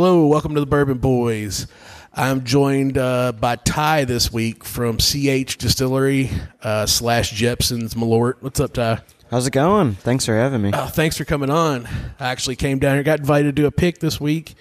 Hello, 0.00 0.28
welcome 0.28 0.54
to 0.54 0.60
the 0.60 0.66
Bourbon 0.66 0.98
Boys. 0.98 1.66
I'm 2.14 2.44
joined 2.44 2.96
uh, 2.96 3.32
by 3.32 3.56
Ty 3.56 4.04
this 4.04 4.32
week 4.32 4.62
from 4.62 4.98
CH 4.98 5.58
Distillery 5.58 6.30
uh, 6.62 6.86
slash 6.86 7.32
Jeppson's 7.32 7.94
Malort. 7.94 8.34
What's 8.38 8.60
up, 8.60 8.74
Ty? 8.74 9.00
How's 9.28 9.48
it 9.48 9.50
going? 9.50 9.94
Thanks 9.94 10.24
for 10.24 10.36
having 10.36 10.62
me. 10.62 10.70
Uh, 10.70 10.86
thanks 10.86 11.16
for 11.16 11.24
coming 11.24 11.50
on. 11.50 11.88
I 12.20 12.28
actually 12.28 12.54
came 12.54 12.78
down 12.78 12.94
here, 12.94 13.02
got 13.02 13.18
invited 13.18 13.56
to 13.56 13.62
do 13.62 13.66
a 13.66 13.72
pick 13.72 13.98
this 13.98 14.20
week, 14.20 14.54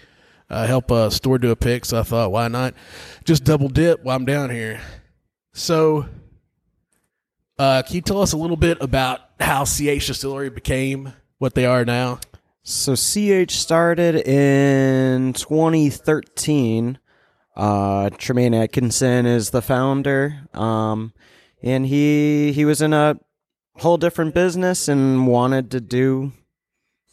uh, 0.49 0.65
help 0.65 0.89
a 0.89 1.11
store 1.11 1.37
do 1.37 1.51
a 1.51 1.55
pick. 1.55 1.85
So 1.85 1.99
I 1.99 2.01
thought, 2.01 2.31
why 2.31 2.47
not 2.47 2.73
just 3.23 3.43
double 3.43 3.69
dip 3.69 4.03
while 4.03 4.15
I'm 4.15 4.25
down 4.25 4.49
here? 4.49 4.81
So, 5.53 6.07
uh, 7.59 7.83
can 7.85 7.95
you 7.95 8.01
tell 8.01 8.23
us 8.23 8.33
a 8.33 8.37
little 8.37 8.57
bit 8.57 8.81
about 8.81 9.19
how 9.39 9.65
CH 9.65 10.07
Distillery 10.07 10.49
became 10.49 11.13
what 11.37 11.53
they 11.53 11.67
are 11.67 11.85
now? 11.85 12.21
So 12.69 12.95
CH 12.95 13.51
started 13.51 14.27
in 14.27 15.31
2013. 15.31 16.99
Uh, 17.55 18.09
Tremaine 18.09 18.53
Atkinson 18.53 19.25
is 19.25 19.51
the 19.51 19.61
founder, 19.61 20.41
um, 20.53 21.13
and 21.63 21.85
he 21.85 22.51
he 22.51 22.65
was 22.65 22.81
in 22.81 22.91
a 22.91 23.17
whole 23.77 23.95
different 23.95 24.33
business 24.33 24.89
and 24.89 25.27
wanted 25.27 25.71
to 25.71 25.79
do 25.79 26.33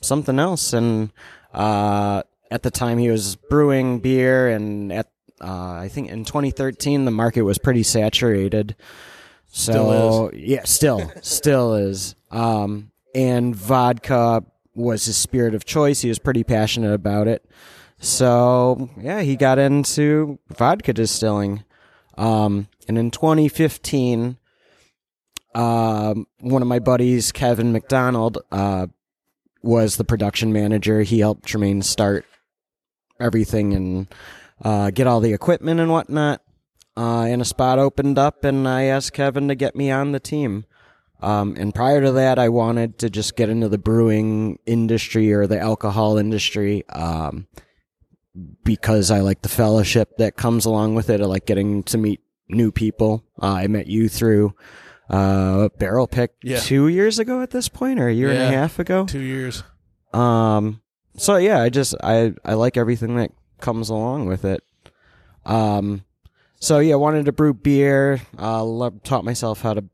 something 0.02 0.40
else. 0.40 0.72
And 0.72 1.12
uh, 1.52 2.24
at 2.50 2.64
the 2.64 2.72
time, 2.72 2.98
he 2.98 3.08
was 3.08 3.36
brewing 3.36 4.00
beer, 4.00 4.48
and 4.48 4.92
at 4.92 5.06
uh, 5.40 5.70
I 5.70 5.86
think 5.86 6.10
in 6.10 6.24
2013, 6.24 7.04
the 7.04 7.12
market 7.12 7.42
was 7.42 7.58
pretty 7.58 7.84
saturated. 7.84 8.74
So 9.46 9.70
Still 9.72 10.30
yeah, 10.34 10.64
still 10.64 11.12
still 11.22 11.74
is. 11.74 12.16
Um, 12.32 12.90
and 13.14 13.54
vodka 13.54 14.42
was 14.74 15.04
his 15.06 15.16
spirit 15.16 15.54
of 15.54 15.64
choice. 15.64 16.00
He 16.00 16.08
was 16.08 16.18
pretty 16.18 16.44
passionate 16.44 16.92
about 16.92 17.28
it. 17.28 17.44
So 17.98 18.90
yeah, 19.00 19.22
he 19.22 19.36
got 19.36 19.58
into 19.58 20.38
vodka 20.48 20.92
distilling. 20.92 21.64
Um, 22.16 22.68
and 22.86 22.98
in 22.98 23.10
2015, 23.10 24.36
um, 25.54 26.26
one 26.40 26.62
of 26.62 26.68
my 26.68 26.78
buddies, 26.78 27.32
Kevin 27.32 27.72
McDonald, 27.72 28.38
uh, 28.50 28.88
was 29.62 29.96
the 29.96 30.04
production 30.04 30.52
manager. 30.52 31.02
He 31.02 31.20
helped 31.20 31.46
Tremaine 31.46 31.82
start 31.82 32.26
everything 33.20 33.72
and 33.72 34.14
uh, 34.62 34.90
get 34.90 35.06
all 35.06 35.20
the 35.20 35.32
equipment 35.32 35.80
and 35.80 35.90
whatnot. 35.90 36.42
Uh, 36.96 37.22
and 37.22 37.42
a 37.42 37.44
spot 37.44 37.78
opened 37.78 38.18
up, 38.18 38.44
and 38.44 38.68
I 38.68 38.84
asked 38.84 39.14
Kevin 39.14 39.48
to 39.48 39.54
get 39.54 39.74
me 39.74 39.90
on 39.90 40.12
the 40.12 40.20
team. 40.20 40.64
Um, 41.24 41.56
and 41.58 41.74
prior 41.74 42.02
to 42.02 42.12
that, 42.12 42.38
I 42.38 42.48
wanted 42.50 42.98
to 42.98 43.08
just 43.10 43.34
get 43.36 43.48
into 43.48 43.68
the 43.68 43.78
brewing 43.78 44.58
industry 44.66 45.32
or 45.32 45.46
the 45.46 45.58
alcohol 45.58 46.18
industry 46.18 46.86
um, 46.90 47.46
because 48.64 49.10
I 49.10 49.20
like 49.20 49.42
the 49.42 49.48
fellowship 49.48 50.16
that 50.18 50.36
comes 50.36 50.64
along 50.66 50.94
with 50.94 51.08
it. 51.10 51.20
I 51.20 51.24
like 51.24 51.46
getting 51.46 51.82
to 51.84 51.98
meet 51.98 52.20
new 52.48 52.70
people. 52.72 53.24
Uh, 53.40 53.52
I 53.52 53.66
met 53.68 53.86
you 53.86 54.08
through 54.08 54.54
uh, 55.08 55.68
Barrel 55.78 56.06
Pick 56.06 56.32
Yeah. 56.42 56.60
two 56.60 56.88
years 56.88 57.18
ago 57.18 57.42
at 57.42 57.50
this 57.50 57.68
point, 57.68 58.00
or 58.00 58.08
a 58.08 58.12
year 58.12 58.30
and 58.30 58.42
a 58.42 58.50
half 58.50 58.78
ago. 58.78 59.06
Two 59.06 59.20
years. 59.20 59.62
Um, 60.12 60.80
so 61.16 61.36
yeah, 61.36 61.60
I 61.62 61.68
just 61.68 61.94
I 62.02 62.34
I 62.44 62.54
like 62.54 62.76
everything 62.76 63.16
that 63.16 63.30
comes 63.60 63.88
along 63.88 64.26
with 64.26 64.44
it. 64.44 64.62
Um, 65.46 66.04
so 66.60 66.78
yeah, 66.80 66.94
I 66.94 66.96
wanted 66.96 67.26
to 67.26 67.32
brew 67.32 67.54
beer. 67.54 68.20
Uh, 68.38 68.90
taught 69.04 69.24
myself 69.24 69.62
how 69.62 69.74
to 69.74 69.84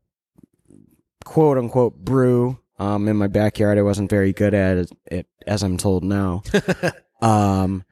quote 1.25 1.57
unquote 1.57 1.97
brew. 1.97 2.57
Um, 2.79 3.07
in 3.07 3.15
my 3.15 3.27
backyard, 3.27 3.77
I 3.77 3.83
wasn't 3.83 4.09
very 4.09 4.33
good 4.33 4.55
at 4.55 4.77
it, 4.77 4.91
it 5.05 5.27
as 5.45 5.61
I'm 5.61 5.77
told 5.77 6.03
now. 6.03 6.41
um, 7.21 7.83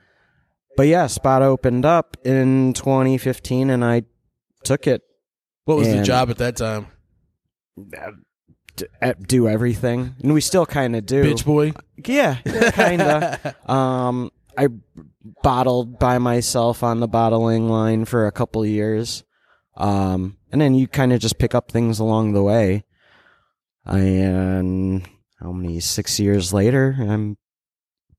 but 0.75 0.87
yeah, 0.87 1.05
spot 1.07 1.43
opened 1.43 1.85
up 1.85 2.17
in 2.23 2.73
2015, 2.73 3.69
and 3.69 3.85
I 3.85 4.03
took 4.63 4.87
it. 4.87 5.03
What 5.65 5.77
was 5.77 5.89
the 5.89 6.01
job 6.01 6.31
at 6.31 6.37
that 6.39 6.55
time? 6.55 6.87
Do 9.27 9.47
everything, 9.47 10.15
and 10.23 10.33
we 10.33 10.41
still 10.41 10.65
kind 10.65 10.95
of 10.95 11.05
do. 11.05 11.23
Bitch 11.23 11.45
boy. 11.45 11.73
Yeah, 12.03 12.37
kind 12.71 13.01
of. 13.01 13.55
um, 13.69 14.31
I 14.57 14.69
bottled 15.43 15.99
by 15.99 16.17
myself 16.17 16.83
on 16.83 16.99
the 16.99 17.07
bottling 17.07 17.69
line 17.69 18.05
for 18.05 18.25
a 18.25 18.31
couple 18.31 18.65
years. 18.65 19.23
Um, 19.77 20.37
and 20.51 20.59
then 20.59 20.75
you 20.75 20.87
kind 20.87 21.13
of 21.13 21.19
just 21.19 21.39
pick 21.39 21.55
up 21.55 21.71
things 21.71 21.99
along 21.99 22.33
the 22.33 22.43
way. 22.43 22.83
And 23.85 25.07
how 25.39 25.51
many 25.51 25.79
six 25.79 26.19
years 26.19 26.53
later, 26.53 26.95
I'm 26.99 27.37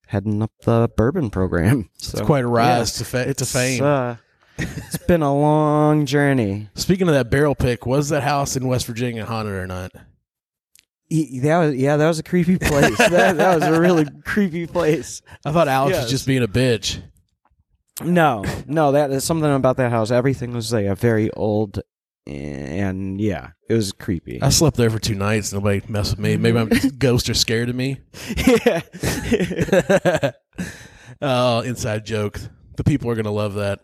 heading 0.06 0.42
up 0.42 0.52
the 0.64 0.90
bourbon 0.96 1.30
program. 1.30 1.88
So, 1.98 2.18
It's 2.18 2.26
quite 2.26 2.44
a 2.44 2.48
rise 2.48 2.94
yeah. 2.94 2.98
to 2.98 3.04
fa- 3.04 3.34
to 3.34 3.46
fame. 3.46 3.74
It's, 3.74 3.82
uh, 3.82 4.16
it's 4.58 4.96
been 5.06 5.22
a 5.22 5.34
long 5.34 6.06
journey. 6.06 6.68
Speaking 6.74 7.08
of 7.08 7.14
that 7.14 7.30
barrel 7.30 7.54
pick, 7.54 7.86
was 7.86 8.08
that 8.08 8.22
house 8.22 8.56
in 8.56 8.66
West 8.66 8.86
Virginia 8.86 9.24
haunted 9.24 9.54
or 9.54 9.66
not? 9.66 9.92
That 9.92 11.58
was 11.58 11.74
yeah, 11.76 11.96
that 11.96 12.06
was 12.08 12.18
a 12.18 12.22
creepy 12.22 12.58
place. 12.58 12.96
that, 12.98 13.36
that 13.36 13.54
was 13.54 13.64
a 13.64 13.80
really 13.80 14.06
creepy 14.24 14.66
place. 14.66 15.22
I 15.44 15.52
thought 15.52 15.68
Alex 15.68 15.98
was 15.98 16.10
just 16.10 16.26
being 16.26 16.42
a 16.42 16.48
bitch. 16.48 17.02
No, 18.02 18.44
no, 18.66 18.92
that 18.92 19.10
is 19.10 19.24
something 19.24 19.52
about 19.52 19.76
that 19.76 19.90
house. 19.90 20.10
Everything 20.10 20.52
was 20.52 20.72
like 20.72 20.86
a 20.86 20.94
very 20.94 21.30
old, 21.32 21.80
and 22.26 23.20
yeah, 23.20 23.50
it 23.68 23.74
was 23.74 23.92
creepy. 23.92 24.40
I 24.42 24.50
slept 24.50 24.76
there 24.76 24.90
for 24.90 24.98
two 24.98 25.14
nights. 25.14 25.52
Nobody 25.52 25.82
messed 25.88 26.12
with 26.12 26.20
me. 26.20 26.36
Maybe 26.36 26.58
I'm 26.58 26.68
ghosts 26.98 27.28
are 27.28 27.34
scared 27.34 27.68
of 27.68 27.76
me. 27.76 28.00
yeah, 28.36 28.80
oh, 31.22 31.60
inside 31.60 32.04
joke. 32.06 32.40
The 32.76 32.84
people 32.84 33.10
are 33.10 33.14
gonna 33.14 33.30
love 33.32 33.54
that. 33.54 33.80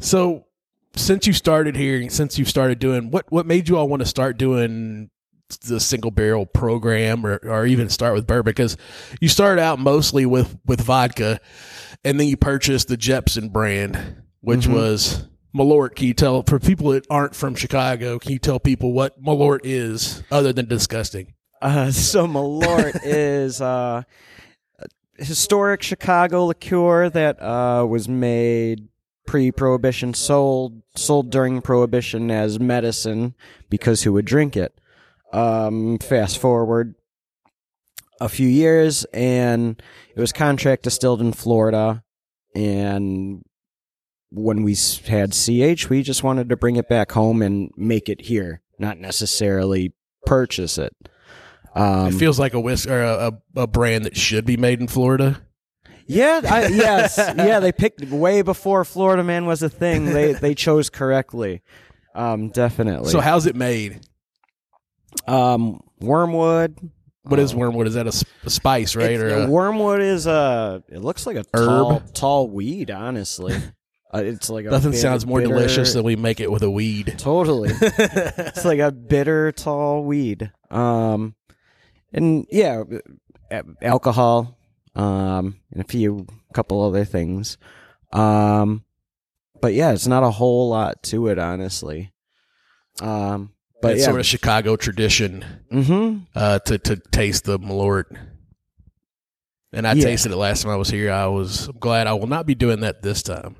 So, 0.00 0.46
since 0.94 1.26
you 1.26 1.32
started 1.32 1.76
here, 1.76 2.08
since 2.10 2.38
you 2.38 2.44
started 2.44 2.78
doing 2.78 3.10
what, 3.10 3.24
what 3.30 3.46
made 3.46 3.68
you 3.68 3.76
all 3.78 3.88
want 3.88 4.00
to 4.00 4.06
start 4.06 4.38
doing 4.38 5.10
the 5.64 5.78
single 5.78 6.10
barrel 6.10 6.44
program, 6.44 7.24
or, 7.24 7.36
or 7.44 7.66
even 7.66 7.88
start 7.88 8.14
with 8.14 8.26
bourbon? 8.26 8.50
Because 8.50 8.76
you 9.20 9.28
started 9.28 9.60
out 9.62 9.78
mostly 9.78 10.26
with 10.26 10.56
with 10.66 10.80
vodka, 10.80 11.40
and 12.04 12.18
then 12.18 12.26
you 12.26 12.36
purchased 12.36 12.88
the 12.88 12.96
Jeppson 12.96 13.50
brand, 13.52 14.22
which 14.40 14.66
Mhm. 14.66 14.72
was 14.74 15.28
Malort. 15.56 15.94
Can 15.96 16.06
you 16.06 16.14
tell 16.14 16.42
for 16.42 16.58
people 16.58 16.90
that 16.90 17.06
aren't 17.08 17.34
from 17.34 17.54
Chicago? 17.54 18.18
Can 18.18 18.32
you 18.32 18.38
tell 18.38 18.60
people 18.60 18.92
what 18.92 19.22
Malort 19.22 19.60
is, 19.64 20.22
other 20.30 20.52
than 20.52 20.66
disgusting? 20.66 21.34
uh, 21.62 21.90
so 21.90 22.26
Malort 22.26 23.00
is 23.04 23.60
uh, 23.60 24.02
a 24.78 25.24
historic 25.24 25.82
Chicago 25.82 26.46
liqueur 26.46 27.10
that 27.10 27.40
uh, 27.42 27.86
was 27.88 28.08
made 28.08 28.88
pre-prohibition, 29.26 30.14
sold 30.14 30.82
sold 30.94 31.30
during 31.30 31.60
prohibition 31.60 32.30
as 32.30 32.60
medicine 32.60 33.34
because 33.68 34.02
who 34.02 34.12
would 34.12 34.24
drink 34.24 34.56
it? 34.56 34.80
Um, 35.32 35.98
fast 35.98 36.38
forward 36.38 36.94
a 38.20 38.28
few 38.28 38.48
years, 38.48 39.04
and 39.12 39.82
it 40.14 40.20
was 40.20 40.32
contract 40.32 40.84
distilled 40.84 41.20
in 41.20 41.32
Florida, 41.32 42.04
and 42.54 43.42
when 44.30 44.62
we 44.62 44.76
had 45.06 45.32
CH, 45.32 45.88
we 45.88 46.02
just 46.02 46.22
wanted 46.22 46.48
to 46.48 46.56
bring 46.56 46.76
it 46.76 46.88
back 46.88 47.12
home 47.12 47.42
and 47.42 47.70
make 47.76 48.08
it 48.08 48.22
here, 48.22 48.60
not 48.78 48.98
necessarily 48.98 49.92
purchase 50.24 50.78
it. 50.78 50.94
Um, 51.74 52.08
it 52.08 52.14
feels 52.14 52.38
like 52.38 52.54
a 52.54 52.60
whisk 52.60 52.88
or 52.88 53.02
a, 53.02 53.32
a, 53.56 53.62
a 53.62 53.66
brand 53.66 54.04
that 54.06 54.16
should 54.16 54.44
be 54.46 54.56
made 54.56 54.80
in 54.80 54.88
Florida. 54.88 55.42
yeah, 56.06 56.40
I, 56.44 56.66
yes, 56.68 57.16
yeah. 57.18 57.60
They 57.60 57.70
picked 57.72 58.00
way 58.06 58.40
before 58.42 58.84
Florida 58.84 59.22
Man 59.22 59.44
was 59.46 59.62
a 59.62 59.68
thing. 59.68 60.06
They 60.06 60.32
they 60.32 60.54
chose 60.54 60.88
correctly, 60.88 61.62
um, 62.14 62.48
definitely. 62.48 63.10
So 63.10 63.20
how's 63.20 63.44
it 63.46 63.56
made? 63.56 64.00
um, 65.26 65.80
wormwood. 66.00 66.76
What 67.24 67.40
is 67.40 67.52
Um, 67.52 67.58
wormwood? 67.58 67.88
Is 67.88 67.94
that 67.94 68.06
a 68.06 68.12
spice, 68.50 68.94
right? 68.94 69.18
Or 69.18 69.44
a, 69.44 69.46
wormwood 69.48 70.00
is 70.00 70.26
a. 70.26 70.82
It 70.88 71.00
looks 71.02 71.26
like 71.26 71.36
a 71.36 71.44
Herb? 71.54 71.66
tall, 71.68 72.00
tall 72.14 72.48
weed. 72.48 72.90
Honestly, 72.90 73.54
uh, 74.14 74.22
it's 74.24 74.48
like 74.50 74.66
a 74.66 74.70
nothing 74.70 74.92
bit- 74.92 75.00
sounds 75.00 75.26
more 75.26 75.40
bitter- 75.40 75.54
delicious 75.54 75.92
than 75.92 76.04
we 76.04 76.16
make 76.16 76.40
it 76.40 76.50
with 76.50 76.62
a 76.62 76.70
weed. 76.70 77.14
Totally, 77.18 77.70
it's 77.80 78.64
like 78.64 78.78
a 78.78 78.92
bitter, 78.92 79.52
tall 79.52 80.04
weed. 80.04 80.50
Um, 80.70 81.34
and 82.12 82.46
yeah, 82.50 82.82
alcohol. 83.82 84.58
Um, 84.94 85.60
and 85.72 85.82
a 85.82 85.84
few, 85.84 86.26
couple 86.54 86.80
other 86.82 87.04
things. 87.04 87.58
Um, 88.14 88.82
but 89.60 89.74
yeah, 89.74 89.92
it's 89.92 90.06
not 90.06 90.22
a 90.22 90.30
whole 90.30 90.70
lot 90.70 91.02
to 91.04 91.28
it, 91.28 91.38
honestly. 91.38 92.12
Um, 93.02 93.52
but 93.82 93.92
it's 93.92 94.00
yeah, 94.00 94.04
sort 94.06 94.14
of 94.16 94.20
a 94.20 94.24
Chicago 94.24 94.76
tradition 94.76 95.44
mm-hmm. 95.70 96.20
uh, 96.34 96.60
to 96.60 96.78
to 96.78 96.96
taste 96.96 97.44
the 97.44 97.58
Malort. 97.58 98.04
And 99.70 99.86
I 99.86 99.92
Yeah. 99.92 100.04
tasted 100.04 100.32
it 100.32 100.36
last 100.36 100.62
time 100.62 100.72
I 100.72 100.76
was 100.76 100.88
here. 100.88 101.12
I 101.12 101.26
was 101.26 101.68
glad. 101.78 102.06
I 102.06 102.14
will 102.14 102.26
not 102.26 102.46
be 102.46 102.54
doing 102.54 102.80
that 102.80 103.02
this 103.02 103.22
time. 103.22 103.56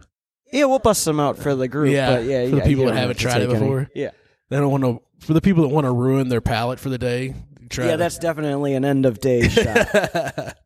Yeah, 0.57 0.65
we'll 0.67 0.79
bust 0.79 1.03
some 1.03 1.21
out 1.21 1.39
for 1.39 1.55
the 1.55 1.69
group. 1.69 1.93
Yeah, 1.93 2.17
but 2.17 2.25
yeah, 2.25 2.45
for 2.47 2.51
the 2.51 2.57
yeah, 2.59 2.65
people 2.65 2.87
that 2.87 2.97
haven't 2.97 3.19
tried 3.19 3.43
it 3.43 3.47
take 3.47 3.57
any. 3.57 3.59
before. 3.61 3.91
Yeah, 3.95 4.11
They 4.49 4.57
don't 4.57 4.71
want 4.71 4.85
to. 4.85 5.03
For 5.27 5.33
the 5.33 5.41
people 5.41 5.63
that 5.63 5.69
want 5.69 5.87
to 5.87 5.93
ruin 5.93 6.29
their 6.29 6.41
palate 6.41 6.79
for 6.79 6.89
the 6.89 6.99
day, 6.99 7.35
try 7.71 7.87
yeah, 7.87 7.97
that's 7.97 8.19
definitely 8.19 8.75
an 8.75 8.85
end 8.85 9.07
of 9.07 9.19
day 9.21 9.49
shot. 9.49 10.57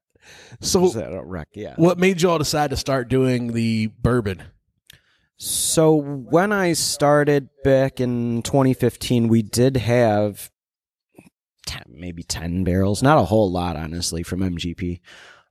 So, 0.60 1.22
wreck? 1.24 1.48
Yeah. 1.54 1.74
what 1.76 1.98
made 1.98 2.20
y'all 2.20 2.38
decide 2.38 2.70
to 2.70 2.76
start 2.76 3.08
doing 3.08 3.52
the 3.52 3.86
bourbon? 4.02 4.42
So 5.36 5.94
when 5.94 6.52
I 6.52 6.74
started 6.74 7.48
back 7.64 7.98
in 7.98 8.42
2015, 8.42 9.28
we 9.28 9.40
did 9.40 9.78
have 9.78 10.50
10, 11.66 11.84
maybe 11.88 12.22
10 12.22 12.62
barrels, 12.64 13.02
not 13.02 13.16
a 13.16 13.24
whole 13.24 13.50
lot, 13.50 13.76
honestly, 13.76 14.22
from 14.22 14.40
MGP. 14.40 15.00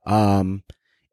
Um, 0.06 0.62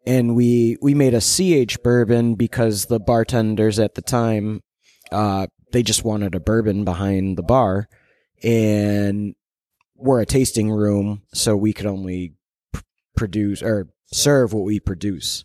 and 0.08 0.38
we 0.38 0.78
we 0.82 0.94
made 0.94 1.14
a 1.14 1.20
CH 1.20 1.84
bourbon 1.84 2.36
because 2.36 2.86
the 2.86 3.00
bartenders 3.00 3.78
at 3.78 3.96
the 3.96 4.02
time, 4.02 4.64
uh, 5.12 5.48
they 5.74 5.84
just 5.84 6.06
wanted 6.06 6.34
a 6.34 6.40
bourbon 6.40 6.86
behind 6.86 7.38
the 7.38 7.44
bar, 7.44 7.90
and 8.42 9.36
we're 9.96 10.22
a 10.22 10.26
tasting 10.26 10.72
room, 10.72 11.24
so 11.34 11.58
we 11.58 11.74
could 11.74 11.86
only 11.86 12.36
produce 13.18 13.62
or 13.62 13.90
serve 14.14 14.54
what 14.54 14.64
we 14.64 14.80
produce. 14.80 15.44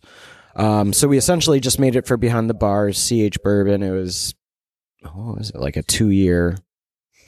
Um, 0.54 0.92
so 0.92 1.08
we 1.08 1.18
essentially 1.18 1.58
just 1.58 1.80
made 1.80 1.96
it 1.96 2.06
for 2.06 2.16
behind 2.16 2.48
the 2.48 2.54
bars, 2.54 2.96
CH 2.96 3.42
bourbon. 3.42 3.82
It 3.82 3.90
was, 3.90 4.32
what 5.00 5.38
was 5.38 5.50
it, 5.50 5.56
like 5.56 5.76
a 5.76 5.82
two 5.82 6.10
year 6.10 6.56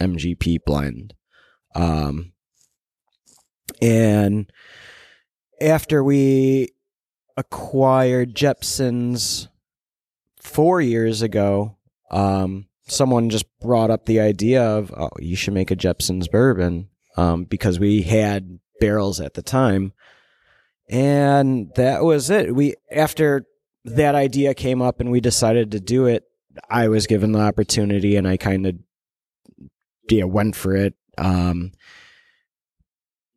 MGP 0.01 0.59
blend. 0.65 1.15
Um, 1.75 2.33
and 3.83 4.53
after 5.61 6.05
we 6.05 6.74
acquired 7.37 8.35
Jeppson's 8.35 9.49
four 10.41 10.81
years 10.81 11.23
ago, 11.23 11.77
um, 12.11 12.67
someone 12.87 13.31
just 13.31 13.47
brought 13.61 13.91
up 13.91 14.07
the 14.07 14.21
idea 14.21 14.63
of, 14.63 14.93
oh, 14.97 15.11
you 15.19 15.37
should 15.37 15.55
make 15.55 15.71
a 15.71 15.77
Jeppson's 15.77 16.29
bourbon, 16.29 16.89
um, 17.17 17.45
because 17.45 17.79
we 17.79 18.03
had 18.03 18.59
barrels 18.81 19.21
at 19.21 19.35
the 19.35 19.43
time 19.43 19.93
and 20.89 21.73
that 21.77 22.03
was 22.05 22.31
it. 22.31 22.55
We 22.55 22.75
after 22.91 23.47
that 23.85 24.15
idea 24.15 24.55
came 24.55 24.83
up 24.83 25.01
and 25.01 25.11
we 25.11 25.21
decided 25.21 25.73
to 25.73 25.81
do 25.81 26.07
it. 26.07 26.25
I 26.69 26.89
was 26.89 27.07
given 27.07 27.33
the 27.33 27.41
opportunity 27.41 28.17
and 28.17 28.29
I 28.29 28.37
kind 28.37 28.67
of 28.67 28.77
yeah 30.09 30.25
went 30.25 30.57
for 30.57 30.75
it. 30.75 30.95
Um, 31.17 31.73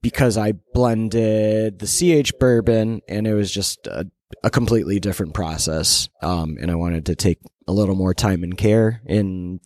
because 0.02 0.38
I 0.38 0.54
blended 0.74 1.80
the 1.80 1.88
CH 1.88 2.34
bourbon 2.40 3.02
and 3.08 3.28
it 3.28 3.34
was 3.34 3.52
just 3.52 3.88
a, 3.88 4.06
a 4.44 4.50
completely 4.50 5.00
different 5.00 5.34
process. 5.34 6.10
Um, 6.22 6.58
and 6.62 6.70
I 6.72 6.76
wanted 6.76 7.06
to 7.08 7.16
take 7.16 7.40
a 7.68 7.74
little 7.74 7.96
more 7.96 8.14
time 8.14 8.44
and 8.44 8.58
care 8.58 9.02
in 9.06 9.60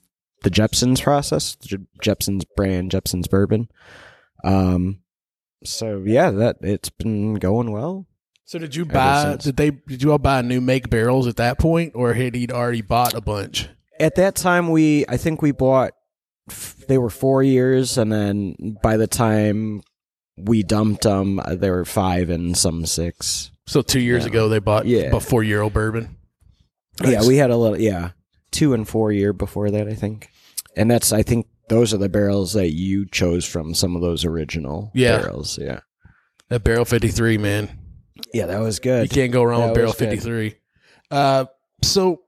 the 0.44 0.50
Jeppson's 0.50 1.02
process, 1.02 1.56
Je- 1.58 1.78
Jeppson's 2.02 2.46
brand, 2.56 2.92
Jeppson's 2.92 3.28
bourbon. 3.28 3.68
Um, 4.44 5.02
so 5.64 6.04
yeah, 6.06 6.32
that 6.32 6.58
it's 6.62 6.90
been 6.90 7.36
going 7.36 7.72
well. 7.72 8.08
So 8.46 8.58
did 8.60 8.76
you 8.76 8.86
buy? 8.86 9.36
Did 9.44 9.58
they? 9.58 9.70
Did 9.72 10.02
you 10.02 10.12
all 10.12 10.18
buy 10.18 10.42
new 10.42 10.60
make 10.60 10.90
barrels 10.90 11.28
at 11.28 11.38
that 11.38 11.60
point, 11.60 11.94
or 11.96 12.14
had 12.14 12.36
he 12.36 12.48
already 12.50 12.82
bought 12.82 13.14
a 13.14 13.22
bunch? 13.22 13.70
At 14.00 14.16
that 14.16 14.36
time, 14.36 14.70
we 14.70 15.06
I 15.08 15.18
think 15.18 15.42
we 15.42 15.52
bought. 15.52 15.92
f- 16.50 16.76
They 16.88 16.98
were 16.98 17.12
four 17.12 17.44
years, 17.44 17.98
and 17.98 18.12
then 18.12 18.56
by 18.82 18.98
the 18.98 19.08
time 19.08 19.84
we 20.38 20.64
dumped 20.64 21.04
them, 21.04 21.40
they 21.50 21.70
were 21.70 21.86
five 21.86 22.30
and 22.30 22.58
some 22.58 22.86
six. 22.86 23.52
So 23.68 23.82
two 23.82 24.00
years 24.00 24.24
Yeah. 24.24 24.30
ago, 24.30 24.50
they 24.50 24.60
bought 24.60 24.86
Yeah. 24.86 25.16
a 25.16 25.20
four 25.20 25.44
year 25.44 25.62
old 25.62 25.74
bourbon. 25.74 26.18
Yeah, 27.04 27.26
we 27.26 27.38
had 27.38 27.50
a 27.52 27.58
little. 27.58 27.80
Yeah, 27.80 28.12
two 28.52 28.74
and 28.74 28.88
four 28.88 29.12
year 29.12 29.34
before 29.34 29.72
that, 29.72 29.88
I 29.88 29.94
think. 29.94 30.30
And 30.76 30.90
that's 30.92 31.12
I 31.14 31.24
think 31.24 31.48
those 31.70 31.94
are 31.94 31.98
the 31.98 32.10
barrels 32.10 32.54
that 32.54 32.72
you 32.72 33.06
chose 33.06 33.46
from 33.46 33.74
some 33.74 33.96
of 33.96 34.02
those 34.02 34.26
original 34.26 34.92
Yeah. 34.94 35.20
barrels. 35.22 35.58
Yeah, 35.58 35.80
that 36.50 36.64
barrel 36.64 36.86
fifty 36.86 37.08
three, 37.10 37.38
man. 37.38 37.70
yeah, 38.34 38.46
that 38.46 38.60
was 38.60 38.80
good. 38.80 39.04
You 39.04 39.10
can't 39.10 39.32
go 39.32 39.44
wrong 39.44 39.62
That 39.62 39.68
with 39.70 39.76
barrel 39.76 39.94
fifty 39.94 40.18
three. 40.18 40.56
Uh, 41.10 41.46
so 41.82 42.22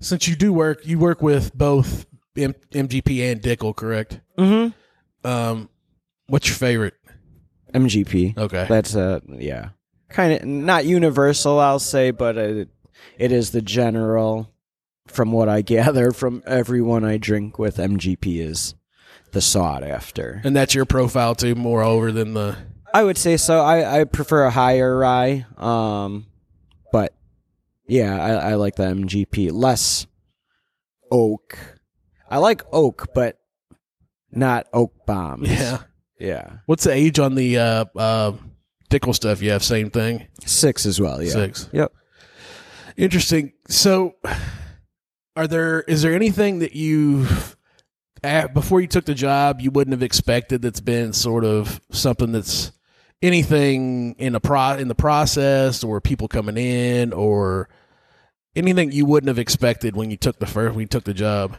since 0.00 0.28
you 0.28 0.36
do 0.36 0.52
work, 0.52 0.86
you 0.86 0.98
work 0.98 1.22
with 1.22 1.54
both 1.56 2.06
M- 2.36 2.54
MGP 2.72 3.30
and 3.32 3.40
Dickel, 3.42 3.74
correct? 3.74 4.20
Mm-hmm. 4.38 5.26
Um, 5.28 5.68
what's 6.28 6.48
your 6.48 6.56
favorite? 6.56 6.94
MGP. 7.74 8.36
Okay, 8.36 8.66
That's 8.68 8.94
uh 8.96 9.20
yeah, 9.28 9.70
kind 10.08 10.32
of 10.32 10.44
not 10.44 10.84
universal, 10.84 11.58
I'll 11.58 11.78
say, 11.78 12.10
but 12.10 12.36
it, 12.36 12.68
it 13.18 13.32
is 13.32 13.50
the 13.50 13.62
general. 13.62 14.52
From 15.06 15.32
what 15.32 15.48
I 15.48 15.62
gather 15.76 16.12
from 16.12 16.42
everyone 16.46 17.02
I 17.04 17.16
drink 17.16 17.58
with, 17.58 17.78
MGP 17.78 18.40
is 18.46 18.74
the 19.32 19.40
sought 19.40 19.82
after. 19.82 20.40
and 20.44 20.54
that's 20.54 20.74
your 20.74 20.84
profile 20.84 21.34
too, 21.34 21.54
moreover 21.54 22.12
than 22.12 22.34
the. 22.34 22.56
I 22.92 23.04
would 23.04 23.16
say 23.18 23.36
so. 23.38 23.60
I, 23.60 24.00
I 24.00 24.04
prefer 24.04 24.44
a 24.44 24.50
higher 24.50 24.96
rye, 24.98 25.46
um, 25.56 26.26
but 26.92 27.14
yeah, 27.86 28.22
I, 28.22 28.50
I 28.50 28.54
like 28.56 28.76
the 28.76 28.84
MGP 28.84 29.50
less 29.52 30.06
oak. 31.10 31.58
I 32.30 32.36
like 32.38 32.62
oak, 32.72 33.08
but 33.14 33.38
not 34.30 34.66
oak 34.74 34.92
bombs. 35.06 35.48
Yeah. 35.50 35.78
Yeah, 36.18 36.58
What's 36.66 36.84
the 36.84 36.92
age 36.92 37.18
on 37.18 37.34
the 37.34 37.58
uh, 37.58 37.84
uh, 37.96 38.32
Dickel 38.90 39.14
stuff? 39.14 39.42
You 39.42 39.50
have 39.50 39.62
same 39.62 39.90
thing. 39.90 40.26
six 40.44 40.86
as 40.86 41.00
well. 41.00 41.22
Yeah, 41.22 41.30
Six. 41.30 41.68
Yep. 41.72 41.92
Interesting. 42.96 43.52
So, 43.68 44.16
are 45.36 45.46
there 45.46 45.82
is 45.82 46.02
there 46.02 46.14
anything 46.14 46.58
that 46.60 46.74
you 46.74 47.26
before 48.52 48.80
you 48.80 48.88
took 48.88 49.04
the 49.04 49.14
job 49.14 49.60
you 49.60 49.70
wouldn't 49.70 49.92
have 49.92 50.02
expected 50.02 50.60
that's 50.60 50.80
been 50.80 51.12
sort 51.12 51.44
of 51.44 51.80
something 51.92 52.32
that's 52.32 52.72
anything 53.22 54.14
in 54.18 54.34
a 54.34 54.40
pro 54.40 54.72
in 54.72 54.88
the 54.88 54.94
process 54.94 55.84
or 55.84 56.00
people 56.00 56.26
coming 56.26 56.56
in 56.56 57.12
or 57.12 57.68
anything 58.56 58.90
you 58.90 59.06
wouldn't 59.06 59.28
have 59.28 59.38
expected 59.38 59.94
when 59.94 60.10
you 60.10 60.16
took 60.16 60.38
the 60.40 60.46
first 60.46 60.74
when 60.74 60.80
you 60.80 60.88
took 60.88 61.04
the 61.04 61.14
job? 61.14 61.56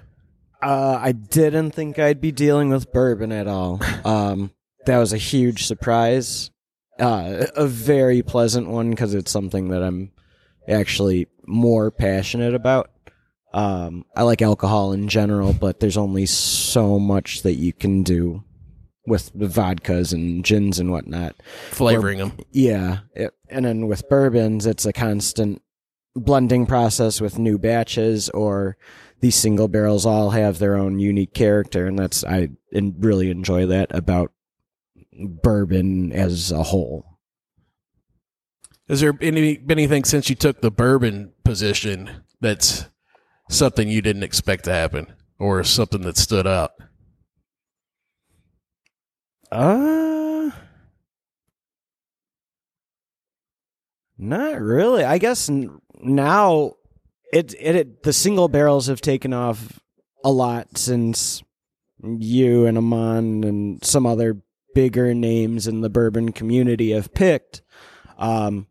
Uh, 0.61 0.99
I 1.01 1.13
didn't 1.13 1.71
think 1.71 1.99
I'd 1.99 2.21
be 2.21 2.31
dealing 2.31 2.69
with 2.69 2.91
bourbon 2.91 3.31
at 3.31 3.47
all. 3.47 3.81
Um, 4.03 4.51
that 4.85 4.97
was 4.97 5.13
a 5.13 5.17
huge 5.17 5.65
surprise. 5.65 6.51
Uh, 6.99 7.45
a 7.55 7.65
very 7.65 8.21
pleasant 8.21 8.67
one 8.67 8.89
because 8.89 9.13
it's 9.13 9.31
something 9.31 9.69
that 9.69 9.81
I'm 9.81 10.11
actually 10.67 11.27
more 11.47 11.91
passionate 11.91 12.53
about. 12.53 12.91
Um, 13.53 14.05
I 14.15 14.23
like 14.23 14.41
alcohol 14.41 14.91
in 14.91 15.07
general, 15.07 15.53
but 15.53 15.79
there's 15.79 15.97
only 15.97 16.25
so 16.25 16.99
much 16.99 17.41
that 17.43 17.55
you 17.55 17.73
can 17.73 18.03
do 18.03 18.43
with 19.07 19.31
the 19.33 19.47
vodkas 19.47 20.13
and 20.13 20.43
gins 20.45 20.77
and 20.79 20.91
whatnot. 20.91 21.35
Flavoring 21.71 22.19
them. 22.19 22.37
Yeah, 22.51 22.99
it, 23.15 23.33
and 23.49 23.65
then 23.65 23.87
with 23.87 24.07
bourbons, 24.07 24.65
it's 24.65 24.85
a 24.85 24.93
constant 24.93 25.61
blending 26.15 26.65
process 26.65 27.19
with 27.19 27.39
new 27.39 27.57
batches, 27.57 28.29
or 28.29 28.77
these 29.21 29.35
single 29.35 29.67
barrels 29.67 30.05
all 30.05 30.31
have 30.31 30.59
their 30.59 30.75
own 30.75 30.99
unique 30.99 31.33
character, 31.33 31.85
and 31.85 31.97
that's 31.97 32.23
I 32.23 32.49
really 32.73 33.29
enjoy 33.29 33.65
that 33.67 33.93
about 33.93 34.31
bourbon 35.13 36.11
as 36.13 36.51
a 36.51 36.63
whole. 36.63 37.05
Has 38.87 39.01
there 39.01 39.13
any 39.21 39.57
been 39.57 39.77
anything 39.77 40.03
since 40.03 40.29
you 40.29 40.35
took 40.35 40.61
the 40.61 40.71
bourbon 40.71 41.33
position 41.43 42.23
that's 42.41 42.85
something 43.49 43.87
you 43.87 44.01
didn't 44.01 44.23
expect 44.23 44.63
to 44.65 44.71
happen 44.71 45.13
or 45.37 45.63
something 45.63 46.01
that 46.01 46.17
stood 46.17 46.47
out? 46.47 46.71
Uh 49.51 50.51
Not 54.17 54.59
really. 54.59 55.05
I 55.05 55.17
guess 55.17 55.49
n- 55.49 55.79
now 56.01 56.73
it, 57.31 57.53
it 57.59 57.75
it 57.75 58.03
the 58.03 58.13
single 58.13 58.47
barrels 58.47 58.87
have 58.87 59.01
taken 59.01 59.33
off 59.33 59.79
a 60.23 60.31
lot 60.31 60.77
since 60.77 61.43
you 62.03 62.65
and 62.65 62.77
Amon 62.77 63.43
and 63.43 63.83
some 63.83 64.05
other 64.05 64.41
bigger 64.73 65.13
names 65.13 65.67
in 65.67 65.81
the 65.81 65.89
bourbon 65.89 66.31
community 66.31 66.91
have 66.91 67.13
picked. 67.13 67.61
Um 68.17 68.67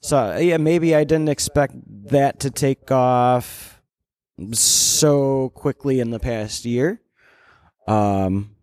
so 0.00 0.36
yeah, 0.36 0.56
maybe 0.56 0.94
I 0.94 1.04
didn't 1.04 1.28
expect 1.28 1.74
that 2.10 2.40
to 2.40 2.50
take 2.50 2.90
off 2.90 3.80
so 4.52 5.50
quickly 5.50 6.00
in 6.00 6.10
the 6.10 6.20
past 6.20 6.64
year. 6.64 7.00
Um 7.86 8.56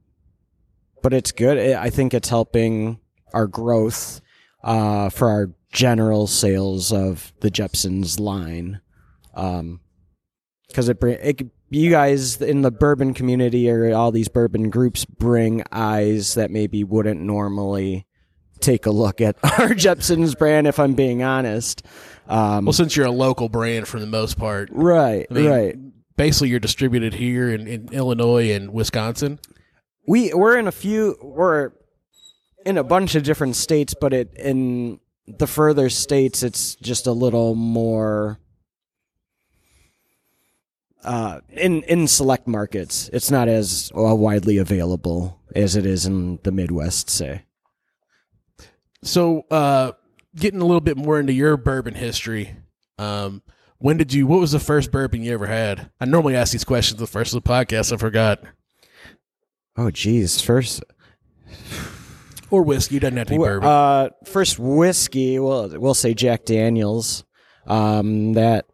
but 1.02 1.14
it's 1.14 1.34
good. 1.34 1.58
I 1.76 1.90
think 1.90 2.14
it's 2.14 2.30
helping 2.30 3.00
our 3.34 3.46
growth 3.46 4.22
uh, 4.64 5.10
for 5.10 5.30
our 5.30 5.52
general 5.74 6.28
sales 6.28 6.94
of 6.94 7.34
the 7.42 7.52
Jeppsons 7.52 8.20
line. 8.20 8.80
Um, 9.34 9.82
because 10.68 10.90
it, 10.90 11.00
bring, 11.00 11.18
it 11.22 11.42
you 11.70 11.92
guys 11.92 12.42
in 12.42 12.62
the 12.62 12.72
bourbon 12.72 13.14
community 13.14 13.70
or 13.70 13.94
all 13.94 14.12
these 14.12 14.28
bourbon 14.28 14.70
groups 14.70 15.06
bring 15.06 15.64
eyes 15.72 16.36
that 16.36 16.52
maybe 16.52 16.84
wouldn't 16.84 17.20
normally 17.20 18.08
take 18.60 18.86
a 18.86 18.92
look 18.92 19.22
at 19.22 19.36
our 19.60 19.74
Jeppson's 19.74 20.36
brand. 20.36 20.68
If 20.68 20.80
I'm 20.80 20.94
being 20.94 21.22
honest, 21.22 21.86
um, 22.28 22.66
Well, 22.66 22.74
since 22.74 22.96
you're 22.96 23.06
a 23.06 23.12
local 23.12 23.50
brand 23.50 23.88
for 23.88 24.00
the 24.00 24.08
most 24.08 24.38
part, 24.38 24.70
right, 24.72 25.28
I 25.30 25.34
mean, 25.34 25.50
right. 25.50 25.76
basically 26.16 26.50
you're 26.50 26.60
distributed 26.60 27.14
here 27.14 27.50
in, 27.50 27.68
in 27.68 27.90
Illinois 27.92 28.52
and 28.52 28.72
Wisconsin. 28.74 29.40
we 30.08 30.34
we're 30.34 30.58
in 30.58 30.68
a 30.68 30.72
few 30.72 31.18
we're 31.22 31.72
in 32.66 32.78
a 32.78 32.84
bunch 32.84 33.16
of 33.16 33.24
different 33.24 33.56
states, 33.56 33.94
but 34.00 34.14
it 34.14 34.34
in 34.36 35.00
the 35.28 35.48
further 35.48 35.90
states, 35.90 36.44
it's 36.44 36.76
just 36.76 37.08
a 37.08 37.12
little 37.12 37.56
more. 37.56 38.40
Uh, 41.04 41.42
in 41.50 41.84
in 41.84 42.08
select 42.08 42.48
markets, 42.48 43.10
it's 43.12 43.30
not 43.30 43.50
as 43.50 43.92
uh, 43.96 44.16
widely 44.16 44.58
available 44.58 45.38
as 45.54 45.76
it 45.76 45.86
is 45.86 46.06
in 46.06 46.40
the 46.44 46.52
Midwest. 46.52 47.10
Say, 47.10 47.44
So, 49.04 49.46
uh, 49.52 49.92
getting 50.36 50.62
a 50.62 50.66
little 50.66 50.82
bit 50.82 50.96
more 50.96 51.20
into 51.20 51.34
your 51.34 51.58
bourbon 51.58 51.96
history. 51.96 52.56
Um, 52.98 53.42
when 53.80 53.98
did 53.98 54.14
you? 54.14 54.26
What 54.28 54.40
was 54.40 54.54
the 54.54 54.60
first 54.60 54.92
bourbon 54.92 55.24
you 55.24 55.34
ever 55.34 55.48
had? 55.48 55.90
I 56.00 56.06
normally 56.06 56.38
ask 56.38 56.54
these 56.54 56.64
questions 56.64 57.02
the 57.02 57.08
first 57.08 57.34
of 57.36 57.44
the 57.44 57.50
podcast. 57.50 57.92
I 57.92 57.98
forgot. 57.98 58.42
oh 59.76 59.92
geez, 59.92 60.40
first 60.40 60.84
Or 62.54 62.62
whiskey. 62.64 63.00
Doesn't 63.00 63.18
have 63.18 63.28
to 63.28 63.34
be 63.34 63.38
bourbon. 63.40 63.68
Uh, 63.68 64.10
first 64.26 64.60
whiskey. 64.60 65.40
Well, 65.40 65.70
we'll 65.74 65.94
say 65.96 66.14
Jack 66.14 66.46
Daniels. 66.46 67.24
Um, 67.66 68.34
that 68.34 68.66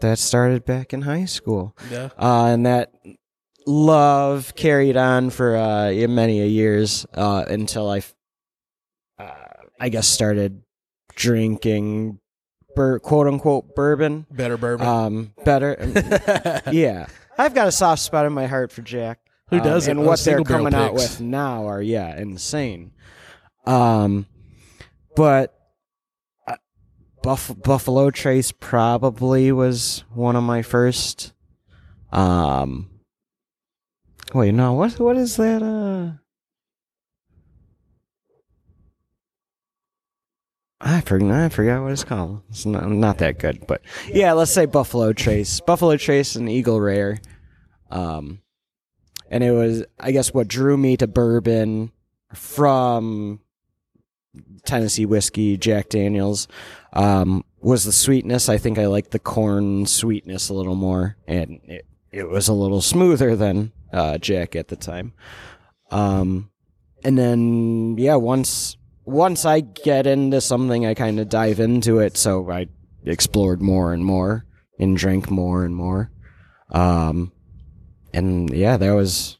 that 0.00 0.18
started 0.18 0.64
back 0.64 0.92
in 0.92 1.02
high 1.02 1.24
school. 1.24 1.76
yeah. 1.90 2.10
uh, 2.18 2.46
and 2.46 2.64
that 2.66 2.92
love 3.66 4.54
carried 4.54 4.96
on 4.96 5.30
for 5.30 5.56
uh, 5.56 5.90
many 6.08 6.40
a 6.40 6.46
years 6.46 7.04
uh, 7.14 7.44
until 7.48 7.90
I, 7.90 8.02
uh, 9.18 9.30
I 9.80 9.88
guess, 9.88 10.06
started 10.06 10.62
drinking, 11.16 12.20
bur- 12.74 12.98
quote 13.00 13.26
unquote, 13.26 13.74
bourbon. 13.74 14.26
Better 14.30 14.56
bourbon. 14.56 14.86
Um, 14.86 15.32
better, 15.44 16.62
yeah. 16.70 17.06
I've 17.38 17.54
got 17.54 17.68
a 17.68 17.72
soft 17.72 18.02
spot 18.02 18.24
in 18.26 18.32
my 18.32 18.46
heart 18.46 18.70
for 18.70 18.82
Jack. 18.82 19.18
Who 19.48 19.56
Um, 19.58 19.62
doesn't? 19.64 19.98
And 19.98 20.06
what 20.06 20.20
they're 20.20 20.42
coming 20.42 20.74
out 20.74 20.94
with 20.94 21.20
now 21.20 21.66
are 21.66 21.82
yeah, 21.82 22.16
insane. 22.16 22.92
Um, 23.66 24.26
but. 25.14 25.52
uh, 26.46 26.56
Buff- 27.22 27.60
Buffalo 27.62 28.10
Trace 28.10 28.52
probably 28.52 29.50
was 29.52 30.04
one 30.14 30.36
of 30.36 30.44
my 30.44 30.62
first. 30.62 31.32
Um, 32.12 32.88
wait, 34.32 34.52
no, 34.52 34.74
what 34.74 34.98
what 35.00 35.16
is 35.16 35.36
that? 35.36 35.62
Uh, 35.62 36.18
I 40.80 41.00
forgot. 41.00 41.30
I 41.30 41.48
forgot 41.48 41.82
what 41.82 41.92
it's 41.92 42.04
called. 42.04 42.42
It's 42.50 42.66
not, 42.66 42.88
not 42.90 43.18
that 43.18 43.38
good, 43.38 43.66
but 43.66 43.82
yeah, 44.08 44.32
let's 44.32 44.52
say 44.52 44.66
Buffalo 44.66 45.12
Trace, 45.12 45.60
Buffalo 45.60 45.96
Trace, 45.96 46.36
and 46.36 46.48
Eagle 46.48 46.80
Rare. 46.80 47.18
Um, 47.90 48.40
and 49.30 49.42
it 49.42 49.52
was, 49.52 49.84
I 49.98 50.12
guess, 50.12 50.34
what 50.34 50.48
drew 50.48 50.76
me 50.76 50.96
to 50.98 51.06
bourbon 51.06 51.92
from 52.34 53.40
Tennessee 54.64 55.06
whiskey, 55.06 55.56
Jack 55.56 55.88
Daniels, 55.88 56.48
um, 56.92 57.44
was 57.60 57.84
the 57.84 57.92
sweetness. 57.92 58.48
I 58.48 58.58
think 58.58 58.78
I 58.78 58.86
liked 58.86 59.10
the 59.10 59.18
corn 59.18 59.86
sweetness 59.86 60.48
a 60.48 60.54
little 60.54 60.74
more, 60.74 61.16
and 61.26 61.60
it 61.64 61.86
it 62.12 62.28
was 62.28 62.48
a 62.48 62.52
little 62.52 62.80
smoother 62.80 63.36
than 63.36 63.72
uh, 63.92 64.18
Jack 64.18 64.56
at 64.56 64.68
the 64.68 64.76
time. 64.76 65.12
Um, 65.90 66.50
and 67.04 67.18
then 67.18 67.96
yeah, 67.98 68.16
once 68.16 68.76
once 69.04 69.44
I 69.44 69.60
get 69.60 70.06
into 70.06 70.40
something, 70.40 70.86
I 70.86 70.94
kind 70.94 71.20
of 71.20 71.28
dive 71.28 71.60
into 71.60 71.98
it. 71.98 72.16
So 72.16 72.50
I 72.50 72.66
explored 73.04 73.62
more 73.62 73.92
and 73.92 74.04
more 74.04 74.44
and 74.78 74.96
drank 74.96 75.30
more 75.30 75.64
and 75.64 75.74
more. 75.74 76.10
Um, 76.70 77.32
and 78.12 78.50
yeah, 78.50 78.76
that 78.76 78.92
was. 78.92 79.38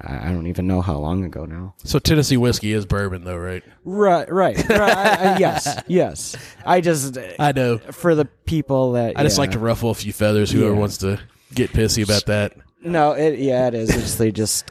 I 0.00 0.28
I 0.28 0.32
don't 0.32 0.46
even 0.46 0.66
know 0.66 0.80
how 0.80 0.96
long 0.98 1.24
ago 1.24 1.44
now. 1.44 1.74
so 1.84 1.98
Tennessee 1.98 2.36
whiskey 2.36 2.72
is 2.72 2.86
bourbon, 2.86 3.24
though, 3.24 3.36
right? 3.36 3.62
Right, 3.84 4.30
right, 4.32 4.56
right. 4.68 4.80
I- 4.80 5.34
I- 5.34 5.38
yes, 5.40 5.82
yes. 5.88 6.36
I 6.64 6.80
just 6.80 7.18
I 7.38 7.52
know. 7.52 7.78
for 7.78 8.14
the 8.14 8.24
people 8.44 8.92
that 8.92 9.18
I 9.18 9.22
just 9.22 9.38
like 9.38 9.50
to 9.52 9.58
ruffle 9.58 9.90
a 9.90 9.94
few 9.94 10.12
feathers. 10.12 10.50
Whoever 10.50 10.72
Yeah. 10.74 10.78
wants 10.80 10.98
to 10.98 11.20
get 11.54 11.72
pissy 11.72 12.04
about 12.04 12.26
that. 12.26 12.52
No, 12.82 13.12
it 13.12 13.38
yeah, 13.38 13.66
it 13.68 13.74
is. 13.74 13.90
It's 13.90 14.14
they 14.16 14.30
just 14.30 14.70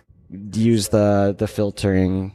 use 0.53 0.88
the 0.89 1.36
the 1.38 1.48
filtering 1.48 2.34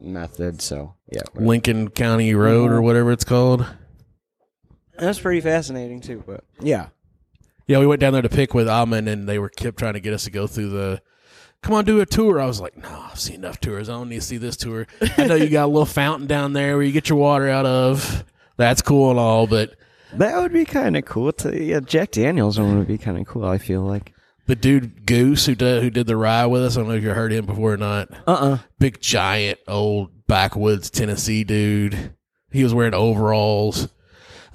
method. 0.00 0.60
So 0.60 0.94
yeah, 1.12 1.22
Lincoln 1.34 1.88
County 1.90 2.34
Road 2.34 2.72
or 2.72 2.82
whatever 2.82 3.12
it's 3.12 3.24
called. 3.24 3.64
that's 4.98 5.20
pretty 5.20 5.40
fascinating 5.40 6.00
too. 6.00 6.22
But 6.26 6.44
yeah, 6.60 6.88
Yeah, 7.66 7.78
we 7.78 7.86
went 7.86 8.00
down 8.00 8.12
there 8.12 8.22
to 8.22 8.28
pick 8.28 8.54
with 8.54 8.68
Almond, 8.68 9.08
and 9.08 9.28
they 9.28 9.38
were 9.38 9.48
kept 9.48 9.78
trying 9.78 9.94
to 9.94 10.00
get 10.00 10.12
us 10.14 10.24
to 10.24 10.30
go 10.30 10.46
through 10.46 10.70
the. 10.70 11.00
Come 11.64 11.76
on, 11.76 11.86
do 11.86 11.98
a 12.02 12.04
tour. 12.06 12.38
I 12.38 12.44
was 12.44 12.60
like, 12.60 12.76
no, 12.76 13.06
I've 13.10 13.18
seen 13.18 13.36
enough 13.36 13.58
tours. 13.58 13.88
I 13.88 13.94
don't 13.94 14.10
need 14.10 14.16
to 14.16 14.20
see 14.20 14.36
this 14.36 14.54
tour. 14.54 14.86
I 15.16 15.24
know 15.24 15.34
you 15.34 15.48
got 15.48 15.64
a 15.64 15.66
little 15.66 15.86
fountain 15.86 16.26
down 16.26 16.52
there 16.52 16.76
where 16.76 16.84
you 16.84 16.92
get 16.92 17.08
your 17.08 17.16
water 17.16 17.48
out 17.48 17.64
of. 17.64 18.22
That's 18.58 18.82
cool 18.82 19.08
and 19.08 19.18
all, 19.18 19.46
but 19.46 19.74
that 20.12 20.38
would 20.42 20.52
be 20.52 20.66
kind 20.66 20.94
of 20.94 21.06
cool. 21.06 21.32
To 21.32 21.58
yeah, 21.58 21.80
Jack 21.80 22.10
Daniels 22.10 22.60
one 22.60 22.76
would 22.76 22.86
be 22.86 22.98
kind 22.98 23.16
of 23.18 23.26
cool. 23.26 23.46
I 23.46 23.56
feel 23.56 23.80
like. 23.80 24.12
the 24.46 24.54
dude 24.54 25.06
Goose 25.06 25.46
who 25.46 25.54
did 25.54 25.82
who 25.82 25.88
did 25.88 26.06
the 26.06 26.18
ride 26.18 26.46
with 26.46 26.62
us, 26.62 26.76
I 26.76 26.80
don't 26.80 26.90
know 26.90 26.96
if 26.96 27.02
you 27.02 27.14
heard 27.14 27.32
him 27.32 27.46
before 27.46 27.72
or 27.72 27.76
not. 27.78 28.10
Uh 28.26 28.32
uh 28.32 28.58
Big 28.78 29.00
giant 29.00 29.58
old 29.66 30.26
backwoods 30.26 30.90
Tennessee 30.90 31.44
dude. 31.44 32.14
He 32.52 32.62
was 32.62 32.74
wearing 32.74 32.92
overalls. 32.92 33.88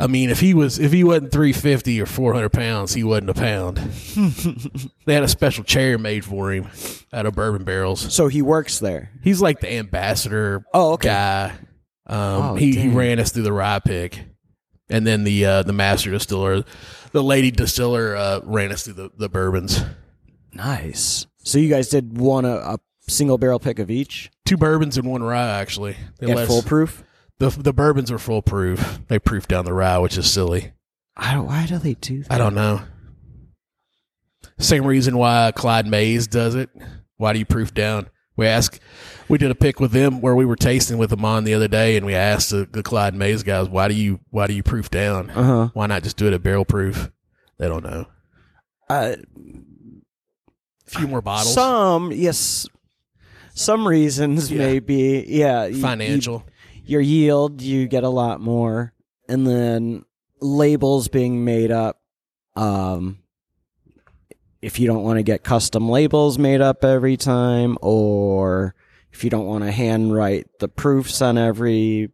I 0.02 0.08
mean, 0.08 0.30
if 0.30 0.40
he 0.40 0.54
was 0.54 0.80
if 0.80 0.94
he 0.94 1.04
wasn't 1.04 1.32
three 1.34 1.52
fifty 1.52 2.00
or 2.02 2.06
four 2.06 2.34
hundred 2.34 2.50
pounds, 2.54 2.94
he 2.94 3.04
wasn't 3.04 3.30
a 3.32 3.34
pound. 3.34 3.78
they 5.06 5.14
had 5.14 5.24
a 5.24 5.28
special 5.28 5.64
chair 5.66 5.98
made 5.98 6.24
for 6.24 6.52
him 6.54 6.68
out 7.12 7.26
of 7.26 7.36
bourbon 7.36 7.66
barrels. 7.66 8.14
So 8.14 8.28
he 8.30 8.42
works 8.42 8.80
there. 8.80 9.12
He's 9.24 9.42
like 9.42 9.60
the 9.60 9.74
ambassador 9.74 10.64
Oh, 10.74 10.94
okay. 10.94 11.10
guy. 11.10 11.46
Um, 12.08 12.42
Oh, 12.42 12.56
he, 12.56 12.74
he 12.76 12.88
ran 12.88 13.20
us 13.20 13.32
through 13.32 13.44
the 13.44 13.54
rye 13.54 13.80
pick, 13.80 14.24
and 14.90 15.06
then 15.06 15.26
the 15.26 15.46
uh, 15.46 15.64
the 15.64 15.74
master 15.74 16.12
distiller, 16.12 16.64
the 17.12 17.22
lady 17.22 17.52
distiller, 17.52 18.16
uh, 18.16 18.40
ran 18.44 18.72
us 18.72 18.84
through 18.86 18.94
the, 18.94 19.12
the 19.18 19.28
bourbons. 19.30 19.84
Nice. 20.54 21.28
So 21.44 21.58
you 21.60 21.70
guys 21.70 21.90
did 21.90 22.18
one 22.18 22.46
a, 22.46 22.56
a 22.56 22.80
single 23.08 23.38
barrel 23.38 23.60
pick 23.60 23.80
of 23.80 23.90
each 23.92 24.30
Two 24.46 24.58
bourbons 24.58 24.98
and 24.98 25.08
one 25.08 25.22
rye, 25.22 25.60
actually. 25.60 25.96
They 26.20 26.32
at 26.32 26.48
full 26.48 26.64
proof. 26.64 27.04
The 27.40 27.50
the 27.50 27.74
bourbons 27.74 28.12
are 28.12 28.20
full 28.20 28.42
proof. 28.42 29.00
They 29.08 29.20
proof 29.20 29.48
down 29.48 29.66
the 29.66 29.74
rye, 29.74 29.98
which 29.98 30.18
is 30.18 30.30
silly. 30.32 30.74
I 31.18 31.34
don't. 31.34 31.48
Why 31.48 31.66
do 31.66 31.78
they 31.78 31.96
do 31.96 32.24
that? 32.24 32.32
I 32.32 32.38
don't 32.38 32.56
know. 32.56 32.82
Same 34.58 34.86
reason 34.86 35.18
why 35.18 35.52
Clyde 35.56 35.88
Mays 35.88 36.28
does 36.28 36.56
it. 36.56 36.70
Why 37.18 37.34
do 37.34 37.40
you 37.40 37.46
proof 37.46 37.74
down? 37.74 38.10
We 38.36 38.46
ask. 38.48 38.80
We 39.28 39.38
did 39.38 39.52
a 39.52 39.56
pick 39.56 39.80
with 39.80 39.92
them 39.92 40.22
where 40.22 40.36
we 40.36 40.46
were 40.46 40.56
tasting 40.56 40.98
with 40.98 41.10
them 41.10 41.26
on 41.26 41.44
the 41.44 41.54
other 41.54 41.68
day, 41.68 41.98
and 41.98 42.06
we 42.06 42.16
asked 42.16 42.50
the, 42.52 42.68
the 42.72 42.82
Clyde 42.84 43.14
Mays 43.14 43.44
guys, 43.44 43.68
"Why 43.68 43.88
do 43.90 43.94
you 43.94 44.20
why 44.30 44.48
do 44.48 44.54
you 44.54 44.64
proof 44.64 44.90
down? 44.90 45.30
Uh 45.30 45.44
huh. 45.44 45.70
Why 45.74 45.88
not 45.88 46.04
just 46.04 46.18
do 46.18 46.28
it 46.28 46.34
at 46.34 46.42
barrel 46.44 46.66
proof?" 46.66 47.12
They 47.58 47.68
don't 47.68 47.84
know. 47.84 48.06
Uh, 48.90 49.16
A 50.88 50.90
few 50.90 51.08
more 51.08 51.22
bottles. 51.22 51.54
Some 51.54 52.12
yes, 52.14 52.66
some 53.54 53.86
reasons 53.88 54.50
Yeah. 54.52 54.60
maybe 54.60 55.26
yeah. 55.28 55.70
Financial. 55.72 56.44
Your 56.90 57.02
yield 57.02 57.62
you 57.62 57.88
get 57.88 58.04
a 58.04 58.10
lot 58.10 58.42
more, 58.42 58.94
and 59.28 59.46
then 59.46 60.04
labels 60.42 61.08
being 61.08 61.46
made 61.46 61.72
up. 61.72 62.02
Um, 62.56 63.20
if 64.62 64.80
you 64.80 64.88
don't 64.88 65.04
want 65.04 65.18
to 65.18 65.24
get 65.24 65.44
custom 65.44 65.88
labels 65.88 66.38
made 66.38 66.62
up 66.62 66.84
every 66.84 67.16
time, 67.16 67.78
or 67.82 68.76
if 69.14 69.24
you 69.24 69.30
don't 69.30 69.46
want 69.46 69.64
to 69.64 69.72
handwrite 69.72 70.48
the 70.60 70.68
proofs 70.68 71.22
on 71.22 71.38
every 71.38 72.10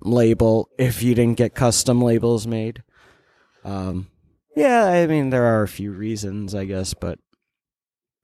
label, 0.00 0.68
if 0.78 1.02
you 1.02 1.14
didn't 1.14 1.38
get 1.38 1.54
custom 1.54 2.02
labels 2.02 2.46
made. 2.46 2.82
Um, 3.64 4.08
yeah, 4.56 4.84
I 4.86 5.06
mean 5.06 5.30
there 5.30 5.44
are 5.44 5.62
a 5.62 5.68
few 5.68 5.92
reasons, 5.92 6.54
I 6.54 6.64
guess, 6.64 6.94
but 6.94 7.18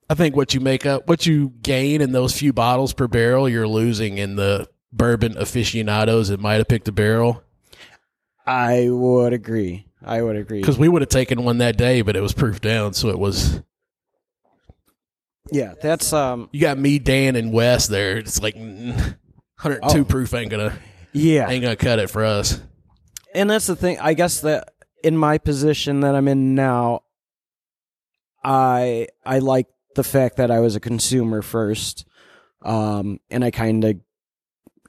I 0.09 0.13
think 0.13 0.35
what 0.35 0.53
you 0.53 0.59
make 0.59 0.85
up, 0.85 1.07
what 1.07 1.25
you 1.25 1.53
gain 1.61 2.01
in 2.01 2.11
those 2.11 2.37
few 2.37 2.53
bottles 2.53 2.93
per 2.93 3.07
barrel, 3.07 3.49
you're 3.49 3.67
losing 3.67 4.17
in 4.17 4.35
the 4.35 4.67
bourbon 4.95 5.37
aficionados 5.37 6.29
that 6.29 6.39
might 6.39 6.55
have 6.55 6.67
picked 6.67 6.87
a 6.87 6.91
barrel. 6.91 7.43
I 8.47 8.89
would 8.89 9.33
agree. 9.33 9.87
I 10.03 10.21
would 10.21 10.35
agree. 10.35 10.59
Because 10.61 10.77
we 10.77 10.87
would 10.87 11.01
have 11.01 11.09
taken 11.09 11.43
one 11.43 11.57
that 11.57 11.77
day, 11.77 12.01
but 12.01 12.15
it 12.15 12.21
was 12.21 12.33
proof 12.33 12.61
down, 12.61 12.93
so 12.93 13.09
it 13.09 13.19
was. 13.19 13.61
Yeah, 15.51 15.73
that's 15.81 16.11
um 16.13 16.49
You 16.51 16.61
got 16.61 16.77
me, 16.77 16.99
Dan, 16.99 17.35
and 17.35 17.51
Wes 17.53 17.87
there. 17.87 18.17
It's 18.17 18.41
like 18.41 18.55
mm, 18.57 18.95
102 19.61 20.01
Oh. 20.01 20.03
proof 20.03 20.33
ain't 20.33 20.49
gonna 20.51 20.77
yeah. 21.11 21.49
ain't 21.49 21.61
gonna 21.63 21.75
cut 21.75 21.99
it 21.99 22.09
for 22.09 22.23
us. 22.23 22.61
And 23.33 23.49
that's 23.49 23.67
the 23.67 23.75
thing. 23.75 23.99
I 23.99 24.13
guess 24.13 24.41
that 24.41 24.73
in 25.03 25.17
my 25.17 25.37
position 25.37 25.99
that 26.01 26.15
I'm 26.15 26.27
in 26.27 26.55
now, 26.55 27.01
I 28.43 29.07
I 29.25 29.39
like 29.39 29.67
the 29.95 30.03
fact 30.03 30.37
that 30.37 30.51
I 30.51 30.59
was 30.59 30.75
a 30.75 30.79
consumer 30.79 31.41
first, 31.41 32.05
um, 32.63 33.19
and 33.29 33.43
I 33.43 33.51
kind 33.51 33.83
of 33.83 33.95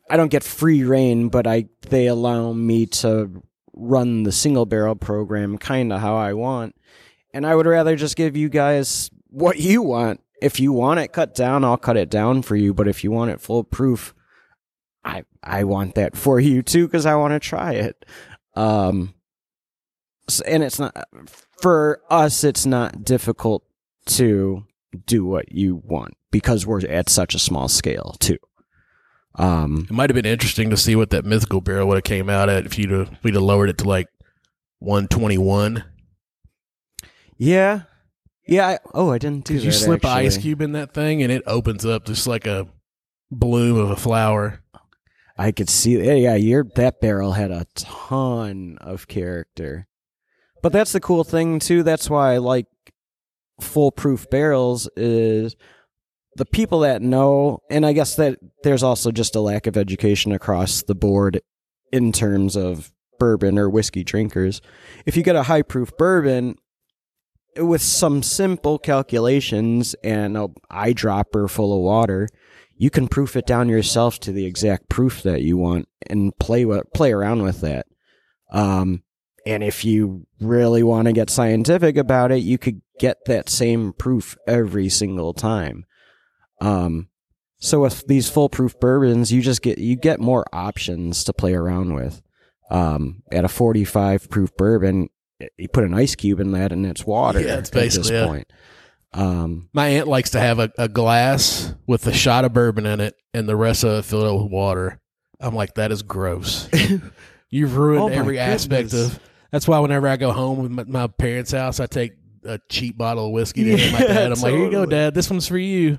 I 0.09 0.17
don't 0.17 0.31
get 0.31 0.45
free 0.45 0.85
reign, 0.85 1.29
but 1.29 1.47
I 1.47 1.67
they 1.89 2.07
allow 2.07 2.53
me 2.53 2.87
to 2.87 3.43
run 3.75 4.23
the 4.23 4.33
single 4.33 4.67
barrel 4.67 4.95
program 4.95 5.59
kind 5.59 5.93
of 5.93 6.01
how 6.01 6.17
I 6.17 6.33
want, 6.33 6.75
and 7.35 7.47
I 7.47 7.55
would 7.55 7.67
rather 7.67 7.97
just 7.97 8.17
give 8.17 8.37
you 8.37 8.49
guys 8.49 9.11
what 9.29 9.59
you 9.59 9.83
want. 9.83 10.21
If 10.41 10.61
you 10.61 10.73
want 10.73 11.01
it 11.01 11.13
cut 11.13 11.35
down, 11.35 11.65
I'll 11.65 11.77
cut 11.77 11.97
it 11.97 12.11
down 12.11 12.43
for 12.43 12.57
you. 12.57 12.75
But 12.75 12.89
if 12.89 13.03
you 13.03 13.11
want 13.11 13.31
it 13.31 13.41
full 13.41 13.65
proof, 13.65 14.15
I 15.05 15.25
I 15.43 15.65
want 15.65 15.95
that 15.95 16.17
for 16.17 16.39
you 16.41 16.63
too 16.63 16.87
because 16.87 17.07
I 17.07 17.15
want 17.17 17.33
to 17.33 17.41
try 17.41 17.73
it. 17.73 18.05
Um, 18.55 19.15
and 20.47 20.63
it's 20.63 20.79
not 20.79 20.97
for 21.61 22.01
us. 22.11 22.45
It's 22.45 22.67
not 22.67 23.05
difficult 23.05 23.65
to 24.07 24.65
do 25.07 25.25
what 25.25 25.53
you 25.53 25.77
want 25.85 26.15
because 26.31 26.67
we're 26.67 26.87
at 26.87 27.09
such 27.09 27.35
a 27.35 27.39
small 27.39 27.69
scale 27.69 28.17
too. 28.19 28.39
Um, 29.37 29.87
It 29.89 29.93
might 29.93 30.09
have 30.11 30.15
been 30.15 30.25
interesting 30.31 30.71
to 30.71 30.77
see 30.77 30.97
what 30.97 31.11
that 31.11 31.25
mythical 31.25 31.61
barrel 31.61 31.87
would 31.89 31.97
have 31.97 32.05
came 32.05 32.31
out 32.31 32.49
at 32.49 32.65
if 32.67 32.79
you'd 32.79 32.91
have, 32.91 33.11
we'd 33.23 33.35
have 33.35 33.43
lowered 33.43 33.69
it 33.69 33.79
to 33.79 33.85
like 33.89 34.09
121. 34.81 35.85
yeah, 37.37 37.83
yeah. 38.47 38.67
I, 38.69 38.79
oh, 38.95 39.11
I 39.11 39.19
didn't 39.19 39.45
do 39.45 39.59
that. 39.59 39.65
you 39.65 39.73
slip 39.73 40.05
an 40.05 40.11
ice 40.11 40.39
cube 40.39 40.61
in 40.63 40.73
that 40.73 40.95
thing 40.95 41.23
and 41.23 41.31
it 41.33 41.43
opens 41.47 41.85
up 41.85 42.07
just 42.07 42.27
like 42.27 42.47
a 42.47 42.67
bloom 43.31 43.77
of 43.79 43.91
a 43.91 43.97
flower. 43.97 44.63
I 45.39 45.53
could 45.53 45.69
see. 45.69 45.99
Yeah, 46.03 46.15
yeah, 46.15 46.35
your 46.37 46.65
that 46.77 47.01
barrel 47.01 47.33
had 47.33 47.51
a 47.51 47.67
ton 47.75 48.79
of 48.81 49.07
character. 49.07 49.87
But 50.63 50.73
that's 50.73 50.93
the 50.93 51.01
cool 51.01 51.25
thing 51.25 51.59
too. 51.59 51.83
That's 51.83 52.09
why 52.09 52.35
I 52.35 52.39
like 52.39 52.67
full 53.61 53.93
proof 53.93 54.31
barrels 54.31 54.89
is 54.97 55.57
the 56.37 56.45
people 56.45 56.81
that 56.81 57.03
know, 57.03 57.61
and 57.71 57.85
I 57.85 57.93
guess 57.93 58.17
that 58.17 58.39
there's 58.63 58.83
also 58.83 59.11
just 59.11 59.37
a 59.37 59.41
lack 59.41 59.67
of 59.67 59.77
education 59.77 60.33
across 60.33 60.83
the 60.83 60.95
board 60.95 61.41
in 61.93 62.13
terms 62.13 62.57
of 62.57 62.93
bourbon 63.19 63.59
or 63.59 63.71
whiskey 63.71 64.05
drinkers. 64.05 64.61
If 65.07 65.17
you 65.17 65.23
get 65.23 65.37
a 65.37 65.45
high 65.45 65.63
proof 65.63 65.97
bourbon 65.97 66.57
with 67.57 67.81
some 67.83 68.23
simple 68.23 68.79
calculations 68.79 69.95
and 70.05 70.37
a 70.37 70.49
eyedropper 70.71 71.49
full 71.49 71.75
of 71.75 71.83
water, 71.83 72.29
you 72.77 72.91
can 72.91 73.09
proof 73.09 73.37
it 73.37 73.47
down 73.47 73.69
yourself 73.69 74.21
to 74.21 74.33
the 74.33 74.45
exact 74.45 74.89
proof 74.91 75.23
that 75.23 75.43
you 75.43 75.57
want 75.57 75.89
and 76.09 76.37
play 76.39 76.67
play 76.93 77.13
around 77.13 77.43
with 77.43 77.63
that. 77.63 77.87
Um, 78.53 79.03
and 79.47 79.63
if 79.63 79.85
you 79.85 80.27
really 80.41 80.83
want 80.83 81.07
to 81.07 81.13
get 81.13 81.31
scientific 81.31 81.97
about 81.97 82.33
it, 82.33 82.39
you 82.39 82.59
could 82.59 82.83
get 82.99 83.25
that 83.27 83.49
same 83.49 83.93
proof 83.93 84.37
every 84.47 84.89
single 84.89 85.33
time. 85.33 85.87
Um, 86.61 87.09
so 87.59 87.81
with 87.81 88.07
these 88.07 88.29
full 88.29 88.49
proof 88.49 88.79
bourbons, 88.81 89.33
you 89.33 89.41
just 89.43 89.63
get 89.63 89.79
you 89.79 89.97
get 89.97 90.21
more 90.21 90.45
options 90.53 91.25
to 91.25 91.33
play 91.33 91.55
around 91.55 91.95
with. 91.95 92.23
Um, 92.71 93.23
at 93.33 93.45
a 93.45 93.49
45 93.49 94.29
proof 94.29 94.55
bourbon, 94.57 95.09
you 95.57 95.69
put 95.69 95.85
an 95.85 95.95
ice 95.95 96.15
cube 96.15 96.41
in 96.41 96.53
that 96.53 96.73
and 96.73 96.85
it's 96.85 97.07
water 97.07 97.41
Yeah, 97.41 97.59
it's 97.59 97.69
at 97.69 97.75
this 97.75 97.97
basically, 97.97 98.17
yeah. 98.19 98.27
point. 98.27 98.53
Um, 99.13 99.69
My 99.73 99.87
aunt 99.89 100.09
likes 100.09 100.31
to 100.31 100.41
have 100.41 100.59
a, 100.59 100.71
a 100.77 100.89
glass 100.89 101.73
with 101.87 102.07
a 102.07 102.13
shot 102.13 102.45
of 102.45 102.53
bourbon 102.53 102.85
in 102.85 103.01
it 103.01 103.15
and 103.33 103.49
the 103.49 103.57
rest 103.57 103.85
of 103.85 104.01
it 104.01 104.03
filled 104.05 104.25
up 104.25 104.43
with 104.43 104.53
water. 104.53 105.01
I'm 105.41 105.55
like, 105.55 105.75
that 105.75 105.93
is 105.93 106.03
gross. 106.03 106.69
You've 107.51 107.77
ruined 107.77 108.03
Oh 108.15 108.19
every 108.19 108.39
aspect 108.39 108.91
goodness. 108.91 109.15
of. 109.15 109.21
That's 109.53 109.69
why 109.69 109.79
whenever 109.79 110.09
I 110.09 110.17
go 110.17 110.33
home 110.33 110.59
with 110.63 110.71
my, 110.73 110.85
my 110.85 111.07
parents' 111.07 111.53
house, 111.53 111.79
I 111.79 111.87
take 111.87 112.13
a 112.45 112.59
cheap 112.69 112.99
bottle 112.99 113.27
of 113.27 113.33
whiskey 113.33 113.65
to 113.65 113.77
hand 113.77 113.93
my 113.93 114.01
dad. 114.01 114.33
I'm 114.33 114.41
like, 114.41 114.53
here 114.53 114.65
you 114.65 114.71
go. 114.71 114.87
Dad. 114.87 115.15
This 115.15 115.31
one's 115.31 115.47
for 115.47 115.57
you. 115.59 115.99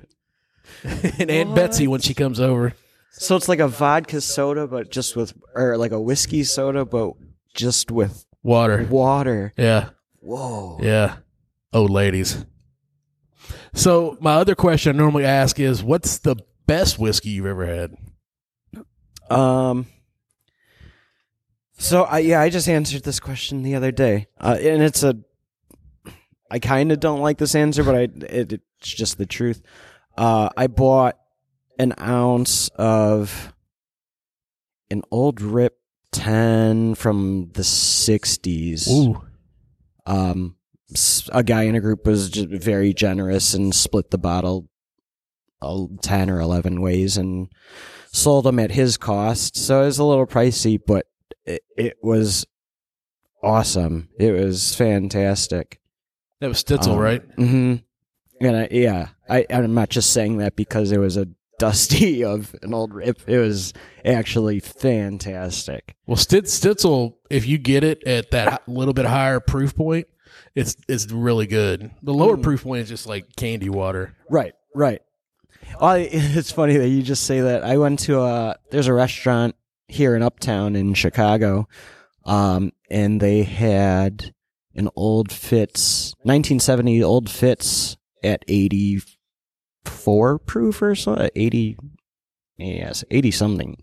and 0.83 1.29
Aunt 1.31 1.49
What? 1.49 1.55
Betsy 1.55 1.87
when 1.87 2.01
she 2.01 2.13
comes 2.13 2.39
over. 2.39 2.73
So 3.11 3.35
it's 3.35 3.49
like 3.49 3.59
a 3.59 3.67
vodka 3.67 4.21
soda, 4.21 4.67
but 4.67 4.91
just 4.91 5.15
with, 5.15 5.33
or 5.55 5.77
like 5.77 5.91
a 5.91 5.99
whiskey 5.99 6.43
soda, 6.43 6.85
but 6.85 7.13
just 7.53 7.89
with 7.91 8.25
Water. 8.43 8.85
water. 8.89 9.53
Yeah. 9.57 9.89
Whoa. 10.19 10.79
Yeah. 10.81 11.17
Oh, 11.73 11.83
ladies. 11.85 12.45
So 13.73 14.17
my 14.21 14.33
other 14.35 14.55
question 14.55 14.95
I 14.95 14.99
normally 14.99 15.25
ask 15.25 15.59
is, 15.59 15.83
what's 15.83 16.19
the 16.19 16.35
best 16.65 16.99
whiskey 16.99 17.29
you've 17.29 17.45
ever 17.45 17.65
had? 17.65 17.95
Um. 19.29 19.87
So 21.79 22.03
I 22.03 22.19
yeah, 22.19 22.41
I 22.41 22.49
just 22.49 22.67
answered 22.67 23.03
this 23.03 23.19
question 23.19 23.61
the 23.61 23.75
other 23.75 23.91
day, 23.91 24.27
uh, 24.39 24.57
and 24.59 24.81
it's 24.81 25.03
a. 25.03 25.17
I 26.49 26.59
kind 26.59 26.91
of 26.91 26.99
don't 26.99 27.19
like 27.19 27.37
this 27.37 27.53
answer, 27.55 27.83
but 27.83 27.93
I 27.95 28.01
it, 28.25 28.53
it's 28.53 28.63
just 28.81 29.17
the 29.17 29.25
truth. 29.25 29.61
Uh, 30.17 30.49
I 30.57 30.67
bought 30.67 31.17
an 31.79 31.93
ounce 32.01 32.69
of 32.75 33.53
an 34.89 35.03
old 35.11 35.41
Rip 35.41 35.77
Ten 36.11 36.95
from 36.95 37.51
the 37.53 37.61
'60s. 37.61 38.89
Ooh. 38.89 39.21
um, 40.05 40.55
a 41.33 41.43
guy 41.43 41.63
in 41.63 41.75
a 41.75 41.81
group 41.81 42.05
was 42.05 42.29
just 42.29 42.47
very 42.49 42.93
generous 42.93 43.53
and 43.53 43.75
split 43.75 44.09
the 44.09 44.17
bottle 44.17 44.69
uh, 45.61 45.85
10 46.01 46.29
or 46.29 46.39
11 46.39 46.79
ways 46.81 47.17
and 47.17 47.49
sold 48.13 48.45
them 48.45 48.57
at 48.57 48.71
his 48.71 48.95
cost. 48.97 49.57
So 49.57 49.81
it 49.81 49.85
was 49.87 49.99
a 49.99 50.05
little 50.05 50.25
pricey, 50.25 50.79
but 50.83 51.07
it, 51.45 51.61
it 51.77 51.97
was 52.01 52.45
awesome. 53.43 54.07
It 54.17 54.31
was 54.31 54.73
fantastic. 54.75 55.81
That 56.39 56.47
was 56.47 56.63
Stitzel, 56.63 56.93
Um, 56.93 56.99
right? 56.99 57.21
hmm 57.35 57.75
And 58.39 58.55
I, 58.55 58.67
yeah, 58.71 59.09
I, 59.29 59.45
I'm 59.49 59.73
not 59.73 59.89
just 59.89 60.11
saying 60.11 60.37
that 60.37 60.55
because 60.55 60.91
it 60.91 60.99
was 60.99 61.17
a 61.17 61.27
dusty 61.59 62.23
of 62.23 62.55
an 62.61 62.73
old 62.73 62.93
rip. 62.93 63.21
It 63.27 63.39
was 63.39 63.73
actually 64.05 64.59
fantastic. 64.59 65.95
Well, 66.05 66.17
Stitz, 66.17 66.57
Stitzel, 66.59 67.15
if 67.29 67.47
you 67.47 67.57
get 67.57 67.83
it 67.83 68.03
at 68.05 68.31
that 68.31 68.67
little 68.67 68.93
bit 68.93 69.05
higher 69.05 69.39
proof 69.39 69.75
point, 69.75 70.07
it's 70.55 70.75
it's 70.87 71.11
really 71.11 71.47
good. 71.47 71.91
The 72.03 72.13
lower 72.13 72.37
Mm. 72.37 72.43
proof 72.43 72.63
point 72.63 72.83
is 72.83 72.89
just 72.89 73.07
like 73.07 73.35
candy 73.35 73.69
water. 73.69 74.15
Right, 74.29 74.53
right. 74.75 75.01
I, 75.79 75.97
it's 76.11 76.51
funny 76.51 76.77
that 76.77 76.87
you 76.89 77.01
just 77.03 77.23
say 77.23 77.41
that. 77.41 77.63
I 77.63 77.77
went 77.77 77.99
to 78.01 78.21
a 78.21 78.55
there's 78.71 78.87
a 78.87 78.93
restaurant 78.93 79.55
here 79.87 80.15
in 80.15 80.21
Uptown 80.23 80.75
in 80.75 80.93
Chicago, 80.93 81.67
um, 82.25 82.71
and 82.89 83.19
they 83.21 83.43
had 83.43 84.33
an 84.75 84.89
old 84.95 85.31
Fitz 85.31 86.13
1970 86.23 87.03
old 87.03 87.29
Fitz 87.29 87.97
at 88.27 88.43
84 88.47 90.39
proof 90.39 90.81
or 90.81 90.95
so 90.95 91.29
80 91.35 91.77
yes 92.57 93.03
80 93.09 93.31
something 93.31 93.77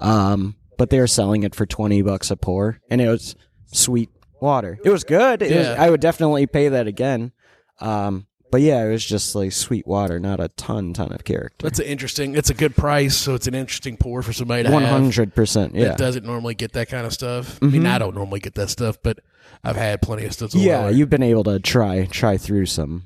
um 0.00 0.56
but 0.76 0.90
they 0.90 0.98
were 0.98 1.06
selling 1.06 1.42
it 1.44 1.54
for 1.54 1.66
20 1.66 2.02
bucks 2.02 2.30
a 2.30 2.36
pour 2.36 2.80
and 2.90 3.00
it 3.00 3.08
was 3.08 3.36
sweet 3.66 4.10
water 4.40 4.78
it 4.84 4.90
was 4.90 5.04
good 5.04 5.42
it 5.42 5.56
was, 5.56 5.66
i 5.68 5.88
would 5.88 6.00
definitely 6.00 6.46
pay 6.46 6.68
that 6.68 6.86
again 6.86 7.32
um 7.80 8.26
but 8.50 8.60
yeah 8.60 8.84
it 8.84 8.90
was 8.90 9.04
just 9.04 9.34
like 9.34 9.52
sweet 9.52 9.86
water 9.86 10.18
not 10.20 10.40
a 10.40 10.48
ton 10.48 10.92
ton 10.92 11.12
of 11.12 11.24
character 11.24 11.64
That's 11.64 11.78
an 11.80 11.86
interesting. 11.86 12.36
It's 12.36 12.50
a 12.50 12.54
good 12.54 12.76
price, 12.76 13.16
so 13.16 13.34
it's 13.34 13.48
an 13.48 13.54
interesting 13.54 13.96
pour 13.96 14.22
for 14.22 14.32
somebody 14.32 14.62
to 14.62 14.70
have 14.70 14.80
100% 15.02 15.70
yeah 15.74 15.88
that 15.88 15.98
doesn't 15.98 16.24
normally 16.24 16.54
get 16.54 16.72
that 16.74 16.88
kind 16.88 17.04
of 17.04 17.12
stuff. 17.12 17.58
I 17.62 17.66
mean, 17.66 17.82
Mhm. 17.82 17.88
I 17.90 17.98
don't 17.98 18.14
normally 18.14 18.38
get 18.38 18.54
that 18.54 18.70
stuff, 18.70 18.98
but 19.02 19.18
I've 19.64 19.74
had 19.74 20.02
plenty 20.02 20.24
of 20.24 20.32
stuff. 20.34 20.54
yeah 20.54 20.82
lower. 20.82 20.90
you've 20.90 21.10
been 21.10 21.22
able 21.24 21.42
to 21.44 21.58
try 21.58 22.04
try 22.06 22.36
through 22.36 22.66
some 22.66 23.04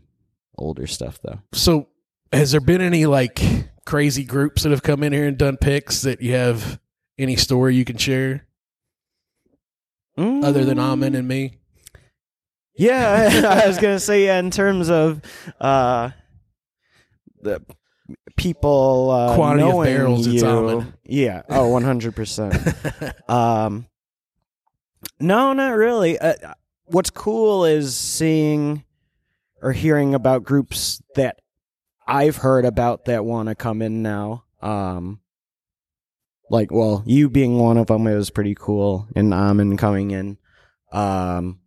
older 0.58 0.86
stuff 0.86 1.18
though 1.22 1.40
So, 1.52 1.88
has 2.32 2.52
there 2.52 2.60
been 2.60 2.80
any 2.80 3.06
like 3.06 3.40
crazy 3.86 4.24
groups 4.24 4.62
that 4.62 4.70
have 4.70 4.82
come 4.82 5.02
in 5.02 5.12
here 5.12 5.26
and 5.26 5.38
done 5.38 5.56
picks 5.56 6.02
that 6.02 6.20
you 6.20 6.34
have 6.34 6.78
any 7.18 7.36
story 7.36 7.74
you 7.74 7.84
can 7.84 7.96
share 7.96 8.46
other 10.16 10.64
than 10.64 10.78
Mm. 10.78 10.82
Amin 10.82 11.14
and 11.14 11.28
me? 11.28 11.58
Yeah, 12.74 13.60
I 13.64 13.66
was 13.66 13.78
gonna 13.78 14.00
say 14.00 14.26
yeah, 14.26 14.38
in 14.38 14.50
terms 14.50 14.90
of 14.90 15.20
uh, 15.60 16.10
the 17.40 17.60
people 18.36 19.10
uh, 19.10 19.34
Quantity 19.34 19.64
of 19.64 19.68
knowing 19.74 19.86
barrels, 19.86 20.26
it's 20.26 20.42
you, 20.42 20.48
almond. 20.48 20.92
Yeah. 21.04 21.42
Oh, 21.48 21.68
one 21.68 21.82
hundred 21.82 22.14
percent. 22.14 22.54
Um, 23.28 23.86
no, 25.20 25.52
not 25.52 25.70
really. 25.70 26.18
Uh, 26.18 26.34
what's 26.86 27.10
cool 27.10 27.64
is 27.64 27.96
seeing 27.96 28.84
or 29.62 29.72
hearing 29.72 30.14
about 30.14 30.44
groups 30.44 31.02
that 31.14 31.40
I've 32.06 32.36
heard 32.36 32.64
about 32.64 33.04
that 33.04 33.24
want 33.24 33.48
to 33.48 33.54
come 33.54 33.82
in 33.82 34.02
now. 34.02 34.44
Um, 34.62 35.20
like, 36.50 36.70
well, 36.70 37.02
you 37.04 37.28
being 37.28 37.58
one 37.58 37.76
of 37.76 37.88
them, 37.88 38.06
it 38.06 38.16
was 38.16 38.30
pretty 38.30 38.54
cool, 38.54 39.06
and 39.14 39.34
Amin 39.34 39.76
coming 39.76 40.10
in. 40.10 40.38
Um, 40.92 41.60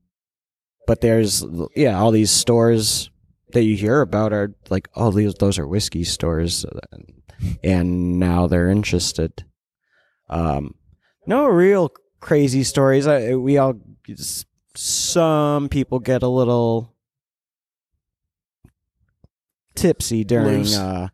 but 0.87 1.01
there's 1.01 1.45
yeah, 1.75 1.99
all 1.99 2.11
these 2.11 2.31
stores 2.31 3.11
that 3.53 3.63
you 3.63 3.75
hear 3.75 4.01
about 4.01 4.33
are 4.33 4.55
like, 4.69 4.89
oh, 4.95 5.11
these 5.11 5.35
those 5.35 5.59
are 5.59 5.67
whiskey 5.67 6.03
stores, 6.03 6.65
and 7.63 8.19
now 8.19 8.47
they're 8.47 8.69
interested. 8.69 9.45
Um, 10.29 10.75
no 11.27 11.45
real 11.45 11.91
crazy 12.19 12.63
stories. 12.63 13.05
I, 13.05 13.35
we 13.35 13.57
all 13.57 13.79
some 14.75 15.69
people 15.69 15.99
get 15.99 16.23
a 16.23 16.27
little 16.27 16.95
tipsy 19.81 20.23
during 20.23 20.59
Loose. 20.59 20.77
uh 20.77 21.07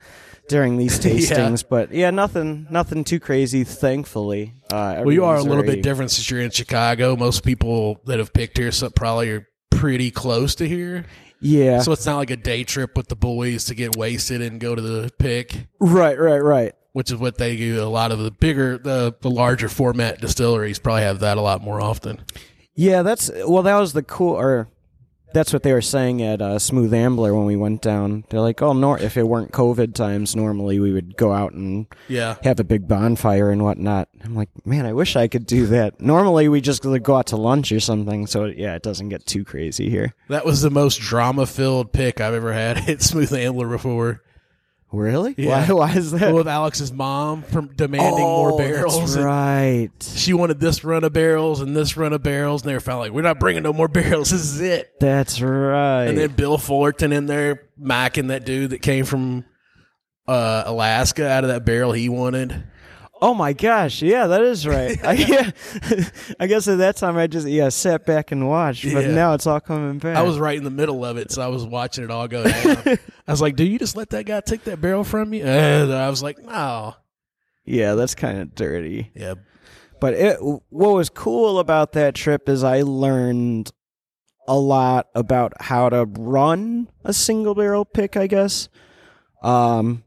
during 0.50 0.78
these 0.78 0.98
Yeah. 1.06 1.12
tastings, 1.14 1.64
but 1.68 1.92
yeah, 1.92 2.10
nothing 2.10 2.68
nothing 2.70 3.04
too 3.04 3.20
crazy. 3.20 3.64
Thankfully, 3.64 4.54
uh, 4.72 5.02
well, 5.04 5.12
you 5.12 5.26
are 5.26 5.36
a 5.36 5.42
little 5.42 5.64
very- 5.64 5.76
bit 5.76 5.84
different 5.84 6.12
since 6.12 6.30
you're 6.32 6.42
in 6.42 6.52
Chicago. 6.52 7.16
Most 7.16 7.44
people 7.44 8.00
that 8.06 8.20
have 8.20 8.32
picked 8.34 8.58
here 8.58 8.72
some 8.72 8.92
probably 8.92 9.30
are 9.32 9.48
pretty 9.72 10.10
close 10.12 10.56
to 10.56 10.68
here. 10.68 11.06
Yeah, 11.40 11.82
So 11.82 11.92
it's 11.92 12.06
not 12.06 12.18
like 12.18 12.32
a 12.32 12.36
day 12.36 12.64
trip 12.64 12.98
with 12.98 13.10
the 13.10 13.16
boys 13.16 13.66
to 13.66 13.76
get 13.76 13.96
wasted 13.96 14.42
and 14.42 14.60
go 14.60 14.74
to 14.74 14.82
the 14.82 15.12
pick. 15.20 15.68
right, 15.80 16.18
right, 16.18 16.40
right. 16.40 16.74
which 16.94 17.12
is 17.12 17.18
what 17.18 17.38
they 17.38 17.56
do. 17.56 17.84
A 17.84 17.86
lot 17.86 18.12
of 18.12 18.18
the 18.18 18.32
bigger, 18.32 18.78
the 18.80 19.14
the 19.22 19.30
larger 19.30 19.70
format 19.70 20.20
distilleries 20.20 20.80
probably 20.80 21.04
have 21.04 21.20
that 21.20 21.38
a 21.38 21.42
lot 21.42 21.62
more 21.62 21.80
often. 21.80 22.22
Yeah, 22.74 23.02
that's 23.04 23.30
well. 23.48 23.62
That 23.64 23.78
was 23.80 23.94
the 23.94 24.02
cool, 24.02 24.34
or 24.34 24.68
that's 25.34 25.54
what 25.54 25.64
they 25.64 25.74
were 25.74 25.82
saying 25.82 26.22
at 26.22 26.42
uh, 26.42 26.60
Smooth 26.60 26.94
Ambler 26.94 27.34
when 27.36 27.46
we 27.46 27.56
went 27.56 27.82
down. 27.82 28.24
They're 28.30 28.42
like, 28.42 28.62
"Oh, 28.62 28.74
nor 28.74 29.00
if 29.00 29.18
it 29.18 29.24
weren't 29.24 29.52
COVID 29.52 29.94
times, 29.94 30.36
normally 30.36 30.80
we 30.80 30.92
would 30.94 31.18
go 31.18 31.32
out 31.34 31.54
and 31.54 31.88
Yeah, 32.08 32.36
have 32.44 32.60
a 32.60 32.64
big 32.64 32.88
bonfire 32.88 33.50
and 33.52 33.64
whatnot." 33.64 34.10
I'm 34.24 34.36
like, 34.36 34.50
man, 34.66 34.86
I 34.86 34.94
wish 34.94 35.16
I 35.16 35.28
could 35.28 35.46
do 35.46 35.66
that. 35.68 36.00
Normally 36.02 36.48
we 36.48 36.62
just 36.62 36.84
like, 36.86 37.04
go 37.04 37.16
out 37.16 37.28
to 37.28 37.38
lunch 37.38 37.72
or 37.72 37.80
something, 37.80 38.28
so 38.28 38.46
yeah, 38.46 38.76
it 38.76 38.84
doesn't 38.84 39.10
get 39.10 39.26
too 39.26 39.44
crazy 39.44 39.90
here. 39.90 40.14
that 40.30 40.46
was 40.46 40.62
the 40.62 40.72
most 40.72 41.00
drama 41.00 41.46
filled 41.46 41.92
pick 41.94 42.20
I've 42.22 42.34
ever 42.34 42.54
had 42.54 42.78
at 42.90 43.02
Smooth 43.02 43.34
Ambler 43.34 43.68
before. 43.68 44.22
Really? 44.98 45.36
Yeah. 45.38 45.68
Why? 45.68 45.74
Why 45.74 45.94
is 45.94 46.12
that? 46.12 46.34
With 46.34 46.48
Alex's 46.48 46.92
mom 46.92 47.44
from 47.44 47.68
demanding 47.68 48.24
oh, 48.24 48.50
more 48.50 48.58
barrels. 48.58 48.98
That's 49.00 49.16
and 49.16 49.26
right. 49.26 49.92
She 50.02 50.34
wanted 50.34 50.60
this 50.60 50.84
run 50.84 51.04
of 51.04 51.14
barrels 51.14 51.62
and 51.62 51.76
this 51.76 51.96
run 51.96 52.14
of 52.14 52.24
barrels, 52.24 52.64
and 52.64 52.70
they 52.70 52.74
were 52.74 52.80
finally 52.80 53.10
like, 53.10 53.16
"We're 53.16 53.22
not 53.22 53.40
bringing 53.40 53.64
no 53.64 53.74
more 53.74 53.88
barrels. 53.88 54.32
This 54.32 54.42
is 54.42 54.60
it." 54.60 55.00
That's 55.00 55.40
right. 55.40 56.06
And 56.06 56.18
then 56.18 56.32
Bill 56.32 56.58
Fullerton 56.58 57.14
in 57.14 57.28
there 57.28 57.68
macking 57.80 58.30
that 58.30 58.44
dude 58.46 58.72
that 58.72 58.82
came 58.82 59.06
from 59.06 59.46
uh, 60.28 60.64
Alaska 60.66 61.30
out 61.30 61.44
of 61.44 61.50
that 61.50 61.64
barrel 61.64 61.92
he 61.92 62.10
wanted. 62.10 62.64
Oh 63.22 63.34
my 63.34 63.54
gosh, 63.54 64.02
yeah, 64.02 64.28
that 64.28 64.42
is 64.42 64.68
right. 64.68 65.04
I, 65.04 65.14
yeah, 65.14 65.52
I 66.40 66.48
guess 66.48 66.68
at 66.68 66.78
that 66.80 66.98
time 66.98 67.18
I 67.18 67.28
just 67.28 67.48
yeah 67.48 67.70
sat 67.70 68.06
back 68.06 68.32
and 68.32 68.48
watched, 68.48 68.84
but 68.94 69.06
Yeah. 69.06 69.12
now 69.12 69.34
it's 69.34 69.48
all 69.48 69.60
coming 69.60 69.98
back. 69.98 70.16
I 70.18 70.22
was 70.22 70.38
right 70.38 70.58
in 70.58 70.64
the 70.64 70.70
middle 70.70 71.04
of 71.04 71.18
it, 71.18 71.32
so 71.32 71.42
I 71.42 71.48
was 71.48 71.66
watching 71.66 72.04
it 72.04 72.12
all 72.12 72.28
go 72.28 72.44
down. 72.44 72.78
I 73.28 73.32
was 73.32 73.42
like, 73.42 73.56
"Do 73.56 73.64
you 73.64 73.80
just 73.80 73.96
let 73.98 74.10
that 74.12 74.26
guy 74.26 74.42
take 74.42 74.64
that 74.66 74.80
barrel 74.82 75.04
from 75.04 75.34
you?" 75.34 75.44
And 75.46 75.92
I 75.94 76.10
was 76.10 76.22
like, 76.22 76.38
"No." 76.44 76.96
yeah, 77.66 77.96
that's 77.96 78.16
kind 78.16 78.40
of 78.40 78.56
dirty. 78.56 79.12
Yeah, 79.16 79.34
But 80.00 80.14
it, 80.14 80.38
what 80.42 80.94
was 80.94 81.10
cool 81.10 81.60
about 81.60 81.94
that 81.94 82.16
trip 82.16 82.48
is 82.48 82.64
I 82.64 82.84
learned 82.84 83.72
a 84.48 84.56
lot 84.58 85.08
about 85.16 85.54
how 85.62 85.90
to 85.90 86.06
run 86.06 86.88
a 87.04 87.12
single 87.14 87.56
barrel 87.56 87.84
pick. 87.84 88.16
I 88.16 88.28
guess. 88.28 88.70
Um. 89.42 90.04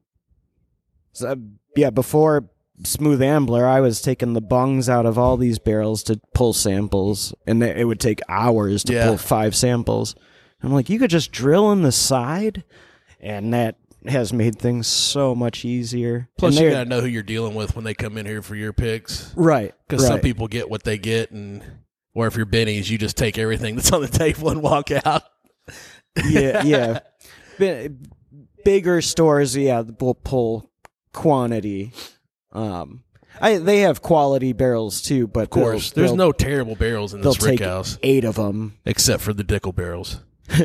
So, 1.12 1.36
yeah, 1.76 1.90
before 1.90 2.48
Smooth 2.84 3.20
Ambler, 3.22 3.66
I 3.66 3.80
was 3.80 4.00
taking 4.00 4.32
the 4.32 4.40
bungs 4.40 4.88
out 4.88 5.06
of 5.06 5.18
all 5.18 5.36
these 5.36 5.58
barrels 5.58 6.02
to 6.04 6.20
pull 6.34 6.52
samples, 6.52 7.34
and 7.46 7.62
it 7.62 7.86
would 7.86 8.00
take 8.00 8.20
hours 8.28 8.84
to 8.84 8.92
Yeah. 8.94 9.06
pull 9.08 9.18
five 9.18 9.54
samples. 9.54 10.14
I'm 10.62 10.72
like, 10.72 10.88
you 10.90 10.98
could 10.98 11.10
just 11.10 11.32
drill 11.32 11.72
in 11.72 11.82
the 11.82 11.92
side, 11.92 12.64
and 13.20 13.52
that 13.54 13.76
has 14.06 14.32
made 14.32 14.58
things 14.58 14.86
so 14.86 15.34
much 15.34 15.64
easier. 15.64 16.28
Plus, 16.38 16.58
you 16.58 16.70
got 16.70 16.84
to 16.84 16.88
know 16.88 17.00
who 17.00 17.06
you're 17.06 17.22
dealing 17.22 17.54
with 17.54 17.74
when 17.76 17.84
they 17.84 17.92
come 17.94 18.16
in 18.16 18.24
here 18.26 18.40
for 18.42 18.54
your 18.54 18.72
picks, 18.72 19.32
right 19.36 19.74
because 19.88 20.06
some 20.06 20.20
people 20.20 20.48
get 20.48 20.70
what 20.70 20.84
they 20.84 20.96
get, 20.98 21.30
and 21.30 21.62
or 22.14 22.26
if 22.26 22.34
you're 22.36 22.46
Binny's, 22.46 22.90
you 22.90 22.96
just 22.98 23.16
take 23.16 23.36
everything 23.38 23.76
that's 23.76 23.92
on 23.92 24.00
the 24.00 24.08
table 24.08 24.48
and 24.50 24.62
walk 24.62 24.90
out. 24.90 25.22
yeah, 26.28 26.62
yeah. 26.64 26.98
Bi- 27.58 27.90
bigger 28.64 29.00
stores, 29.02 29.54
yeah, 29.56 29.82
will 30.00 30.14
pull 30.14 30.70
quantity. 31.12 31.92
Um, 32.52 33.02
I 33.40 33.58
they 33.58 33.80
have 33.80 34.02
quality 34.02 34.52
barrels 34.52 35.02
too, 35.02 35.26
but 35.26 35.44
Of 35.44 35.50
course, 35.50 35.92
there's 35.92 36.12
no 36.12 36.32
terrible 36.32 36.74
barrels 36.74 37.14
in 37.14 37.20
They'll 37.20 37.34
this 37.34 37.42
Rick 37.42 37.60
House 37.60 37.98
eight 38.02 38.24
of 38.24 38.36
them. 38.36 38.76
except 38.84 39.22
for 39.22 39.32
the 39.32 39.44
Dickel 39.44 39.74
barrels. 39.74 40.20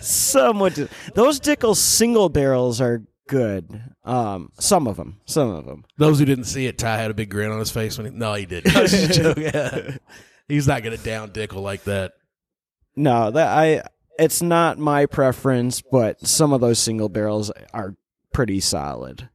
Somewhat. 0.00 0.74
Those 1.14 1.40
Dickel 1.40 1.76
single 1.76 2.28
barrels 2.28 2.80
are 2.80 3.02
good. 3.28 3.80
Um, 4.04 4.50
some 4.58 4.86
of 4.86 4.96
them, 4.96 5.20
some 5.24 5.50
of 5.50 5.66
them. 5.66 5.84
Those 5.96 6.18
who 6.18 6.24
didn't 6.24 6.44
see 6.44 6.66
it, 6.66 6.78
Ty 6.78 6.96
had 6.98 7.10
a 7.10 7.14
big 7.14 7.30
grin 7.30 7.50
on 7.50 7.58
his 7.58 7.70
face 7.70 7.96
when 7.96 8.06
he. 8.06 8.12
No, 8.12 8.34
he 8.34 8.46
didn't. 8.46 8.74
I 8.76 8.82
was 8.82 8.90
just 8.90 9.20
joking. 9.20 9.98
He's 10.48 10.66
not 10.66 10.82
going 10.82 10.96
to 10.96 11.02
down 11.02 11.30
Dickel 11.30 11.62
like 11.62 11.84
that. 11.84 12.12
No, 12.96 13.30
that 13.30 13.48
I. 13.56 13.82
It's 14.18 14.42
not 14.42 14.78
my 14.78 15.06
preference, 15.06 15.80
but 15.80 16.26
some 16.26 16.52
of 16.52 16.60
those 16.60 16.78
single 16.78 17.08
barrels 17.08 17.50
are 17.72 17.96
pretty 18.32 18.60
solid. 18.60 19.28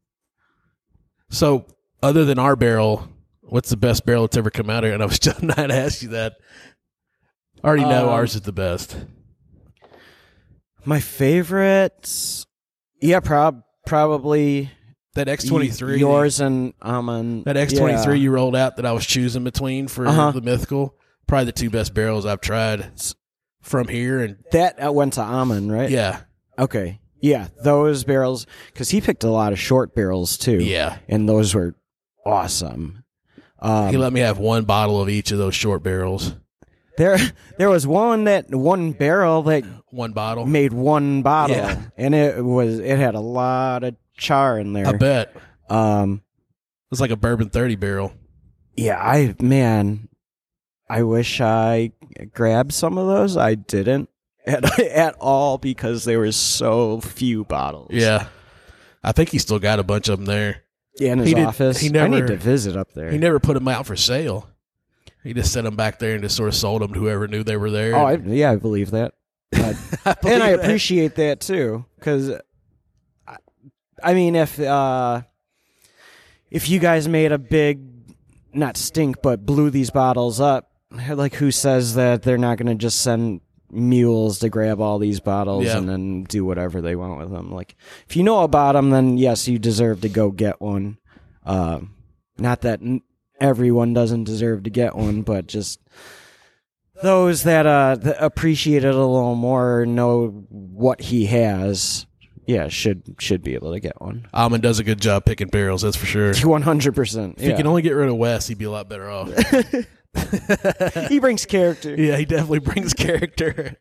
So, 1.29 1.65
other 2.01 2.25
than 2.25 2.39
our 2.39 2.55
barrel, 2.55 3.07
what's 3.41 3.69
the 3.69 3.77
best 3.77 4.05
barrel 4.05 4.23
that's 4.23 4.37
ever 4.37 4.49
come 4.49 4.69
out 4.69 4.83
of 4.83 4.87
here? 4.87 4.93
And 4.93 5.03
I 5.03 5.05
was 5.05 5.19
just 5.27 5.41
not 5.43 5.71
ask 5.71 6.01
you 6.01 6.09
that. 6.09 6.33
I 7.63 7.67
already 7.67 7.83
know 7.85 8.07
Um, 8.07 8.13
ours 8.13 8.35
is 8.35 8.41
the 8.41 8.51
best. 8.51 8.95
My 10.85 10.99
favorites, 10.99 12.45
yeah, 13.01 13.19
prob 13.19 13.63
probably 13.85 14.69
That 15.15 15.27
X 15.27 15.43
twenty 15.45 15.67
three, 15.69 15.99
yours 15.99 16.39
and 16.39 16.73
Amon. 16.81 17.43
that 17.43 17.57
X 17.57 17.73
twenty 17.73 17.97
three 18.01 18.19
you 18.19 18.31
rolled 18.31 18.55
out 18.55 18.77
that 18.77 18.85
I 18.85 18.91
was 18.93 19.05
choosing 19.05 19.43
between 19.43 19.87
for 19.87 20.07
Uh-huh. 20.07 20.31
the 20.31 20.41
mythical. 20.41 20.95
Probably 21.25 21.45
the 21.45 21.51
two 21.51 21.69
best 21.69 21.93
barrels 21.93 22.25
I've 22.25 22.39
tried 22.39 22.89
from 23.61 23.89
here, 23.89 24.19
and 24.19 24.37
that 24.53 24.93
went 24.95 25.13
to 25.13 25.21
Amon, 25.21 25.69
right? 25.69 25.89
yeah, 25.89 26.21
Okay. 26.57 27.01
Yeah, 27.21 27.47
those 27.63 28.03
barrels 28.03 28.45
because 28.73 28.89
he 28.89 29.01
picked 29.01 29.23
a 29.23 29.29
lot 29.31 29.51
of 29.53 29.59
short 29.59 29.95
barrels 29.95 30.37
too. 30.37 30.59
yeah. 30.59 30.99
and 31.09 31.27
those 31.27 31.53
were 31.55 31.75
awesome. 32.25 33.03
Um, 33.59 33.89
He 33.89 33.97
let 33.97 34.13
me 34.13 34.19
have 34.19 34.37
one 34.37 34.65
bottle 34.65 35.01
of 35.01 35.09
each 35.09 35.31
of 35.31 35.37
those 35.39 35.55
short 35.55 35.81
barrels. 35.83 36.35
there, 36.97 37.17
there 37.57 37.69
was 37.69 37.87
one 37.87 38.25
that 38.25 38.53
one 38.53 38.91
barrel 38.91 39.41
that 39.43 39.63
One 39.89 40.11
bottle. 40.13 40.45
made 40.45 40.73
one 40.73 41.21
bottle, 41.23 41.55
Yeah. 41.55 41.81
and 41.97 42.13
it 42.13 42.43
was 42.43 42.77
it 42.79 42.97
had 42.99 43.15
a 43.15 43.19
lot 43.19 43.83
of 43.83 43.95
char 44.15 44.59
in 44.59 44.73
there. 44.73 44.87
I 44.87 44.91
bet 44.93 45.35
it 45.35 45.71
Um, 45.71 46.21
was 46.91 47.01
like 47.01 47.11
a 47.11 47.17
bourbon 47.17 47.49
thirty 47.49 47.75
barrel. 47.75 48.13
yeah, 48.75 48.97
I 49.01 49.33
man, 49.41 50.07
I 50.89 51.01
wish 51.03 51.41
I 51.41 51.91
grabbed 52.33 52.73
some 52.73 52.97
of 52.99 53.07
those. 53.07 53.37
I 53.37 53.55
didn't 53.55 54.09
at 54.47 54.79
at 54.79 55.15
all 55.19 55.57
because 55.57 56.03
there 56.05 56.19
were 56.19 56.31
so 56.31 57.01
few 57.01 57.43
bottles. 57.45 57.89
Yeah, 57.91 58.27
I 59.03 59.11
think 59.11 59.29
he 59.29 59.37
still 59.39 59.59
got 59.59 59.79
a 59.79 59.83
bunch 59.83 60.07
of 60.09 60.17
them 60.19 60.25
there. 60.25 60.63
Yeah, 60.99 61.11
in 61.13 61.19
his 61.19 61.27
He 61.29 61.33
did- 61.35 61.45
office. 61.45 61.77
he 61.79 61.89
I 61.89 61.91
never- 61.91 62.09
need 62.09 62.27
to 62.27 62.37
visit 62.37 62.75
up 62.75 62.93
there. 62.93 63.11
He 63.11 63.17
never 63.17 63.39
put 63.39 63.53
them 63.53 63.67
out 63.67 63.85
for 63.85 63.95
sale. 63.95 64.49
He 65.23 65.33
just 65.33 65.51
set 65.51 65.63
them 65.65 65.75
back 65.75 65.99
there 65.99 66.13
and 66.13 66.23
just 66.23 66.35
sort 66.37 66.47
of 66.49 66.55
sold 66.55 66.81
them 66.81 66.93
to 66.93 66.99
whoever 66.99 67.27
knew 67.27 67.43
they 67.43 67.57
were 67.57 67.69
there. 67.69 67.95
oh, 67.95 68.05
I, 68.05 68.13
yeah, 68.15 68.51
I 68.51 68.55
believe 68.55 68.91
that. 68.91 69.13
I- 69.53 69.75
I 70.05 70.13
believe 70.13 70.33
and 70.35 70.43
I 70.43 70.51
that. 70.55 70.59
appreciate 70.61 71.15
that 71.15 71.39
too, 71.41 71.85
because 71.99 72.31
I, 73.27 73.35
I 74.01 74.13
mean, 74.13 74.35
if 74.35 74.59
uh, 74.59 75.21
if 76.49 76.69
you 76.69 76.79
guys 76.79 77.07
made 77.07 77.31
a 77.31 77.37
big, 77.37 77.81
not 78.53 78.77
stink, 78.77 79.21
but 79.21 79.45
blew 79.45 79.69
these 79.69 79.89
bottles 79.89 80.39
up, 80.39 80.71
like 81.09 81.35
who 81.35 81.51
says 81.51 81.95
that 81.95 82.23
they're 82.23 82.37
not 82.37 82.57
going 82.57 82.67
to 82.67 82.75
just 82.75 83.01
send 83.01 83.41
mules 83.71 84.39
to 84.39 84.49
grab 84.49 84.79
all 84.79 84.99
these 84.99 85.19
bottles 85.19 85.65
Yeah. 85.65 85.77
and 85.77 85.87
then 85.89 86.23
do 86.23 86.45
whatever 86.45 86.81
they 86.81 86.95
want 86.95 87.19
with 87.19 87.31
them? 87.31 87.51
Like, 87.51 87.75
if 88.07 88.15
you 88.15 88.23
know 88.23 88.43
about 88.43 88.73
them, 88.73 88.89
then 88.91 89.17
yes, 89.17 89.47
you 89.47 89.59
deserve 89.59 90.01
to 90.01 90.09
go 90.09 90.31
get 90.31 90.61
one. 90.61 90.97
Uh, 91.45 91.79
not 92.37 92.61
that 92.61 92.81
n- 92.81 93.01
everyone 93.41 93.93
doesn't 93.93 94.23
deserve 94.25 94.63
to 94.63 94.69
get 94.69 94.95
one, 94.95 95.21
but 95.21 95.47
just 95.47 95.79
those 97.03 97.43
that 97.43 97.65
uh 97.67 97.95
that 97.95 98.23
appreciate 98.23 98.83
it 98.83 98.93
a 98.95 99.05
little 99.05 99.35
more 99.35 99.85
know 99.85 100.29
what 100.49 100.99
he 100.99 101.27
has 101.27 102.07
yeah 102.47 102.67
should 102.69 103.03
should 103.19 103.43
be 103.43 103.53
able 103.53 103.71
to 103.71 103.79
get 103.79 104.01
one 104.01 104.27
Almond 104.33 104.63
does 104.63 104.79
a 104.79 104.83
good 104.83 104.99
job 104.99 105.23
picking 105.23 105.49
barrels, 105.49 105.83
that's 105.83 105.95
for 105.95 106.07
sure. 106.07 106.31
100% 106.33 107.33
If 107.37 107.41
he 107.43 107.53
can 107.53 107.67
only 107.67 107.83
get 107.83 107.91
rid 107.91 108.09
of 108.09 108.15
Wes, 108.15 108.47
he'd 108.47 108.57
be 108.57 108.65
a 108.65 108.71
lot 108.71 108.89
better 108.89 109.09
off. 109.11 109.29
he 111.09 111.19
brings 111.19 111.45
character 111.45 111.95
yeah, 111.95 112.17
he 112.17 112.25
definitely 112.25 112.59
brings 112.59 112.93
character. 112.93 113.77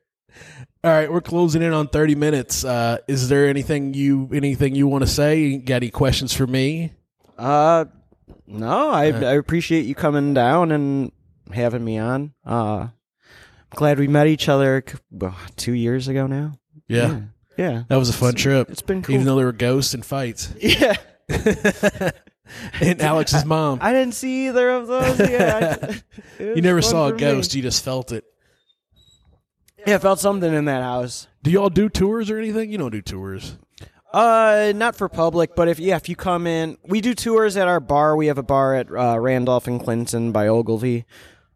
All 0.84 0.90
right, 0.92 1.10
we're 1.10 1.20
closing 1.20 1.62
in 1.62 1.72
on 1.72 1.88
thirty 1.88 2.14
minutes. 2.14 2.64
Uh, 2.64 2.98
is 3.08 3.28
there 3.28 3.46
anything 3.48 3.94
you 3.94 4.28
anything 4.32 4.74
you 4.74 4.86
want 4.86 5.02
to 5.02 5.10
say? 5.10 5.56
Got 5.58 5.76
any 5.76 5.90
questions 5.90 6.32
for 6.32 6.46
me? 6.46 6.92
uh 7.38 7.84
no 8.46 8.88
I, 8.90 9.06
I 9.08 9.34
appreciate 9.34 9.84
you 9.84 9.94
coming 9.94 10.32
down 10.32 10.72
and 10.72 11.12
having 11.52 11.84
me 11.84 11.98
on 11.98 12.32
uh 12.46 12.88
glad 13.70 13.98
we 13.98 14.08
met 14.08 14.26
each 14.26 14.48
other 14.48 14.82
well, 15.10 15.36
two 15.56 15.72
years 15.74 16.08
ago 16.08 16.26
now 16.26 16.58
Yeah, 16.88 17.20
yeah 17.58 17.82
that 17.88 17.96
was 17.96 18.08
a 18.08 18.14
fun 18.14 18.34
trip. 18.36 18.70
it's 18.70 18.80
been 18.80 19.02
cool 19.02 19.14
Even 19.16 19.26
though 19.26 19.36
there 19.36 19.44
were 19.44 19.52
ghosts 19.52 19.92
and 19.92 20.02
fights, 20.04 20.50
yeah 20.60 20.94
and 22.80 23.00
Alex's 23.00 23.44
mom. 23.44 23.78
I 23.82 23.92
didn't 23.92 24.14
see 24.14 24.46
either 24.48 24.70
of 24.70 24.86
those 24.86 25.18
yeah 25.30 25.76
I- 25.82 26.02
You 26.42 26.62
never 26.62 26.82
saw 26.82 27.06
a 27.06 27.08
for 27.10 27.14
me. 27.16 27.20
ghost; 27.20 27.54
you 27.54 27.62
just 27.62 27.84
felt 27.84 28.12
it. 28.12 28.24
yeah 29.86 29.96
I 29.96 29.98
felt 29.98 30.20
something 30.20 30.52
in 30.52 30.64
that 30.66 30.82
house 30.82 31.26
Do 31.42 31.50
y'all 31.50 31.70
do 31.70 31.88
tours 31.88 32.30
or 32.30 32.38
anything? 32.38 32.70
You 32.70 32.78
don't 32.78 32.90
do 32.92 33.02
tours. 33.02 33.58
Uh, 34.12 34.72
not 34.74 34.96
for 34.96 35.08
public, 35.08 35.54
but 35.54 35.68
if 35.68 35.78
yeah, 35.78 35.96
if 35.96 36.08
you 36.08 36.16
come 36.16 36.46
in, 36.46 36.78
we 36.86 37.00
do 37.02 37.14
tours 37.14 37.56
at 37.56 37.68
our 37.68 37.80
bar. 37.80 38.16
We 38.16 38.28
have 38.28 38.38
a 38.38 38.42
bar 38.42 38.74
at 38.74 38.88
uh, 38.90 39.18
Randolph 39.18 39.66
and 39.66 39.78
Clinton 39.82 40.32
by 40.32 40.48
Ogilvie, 40.48 41.04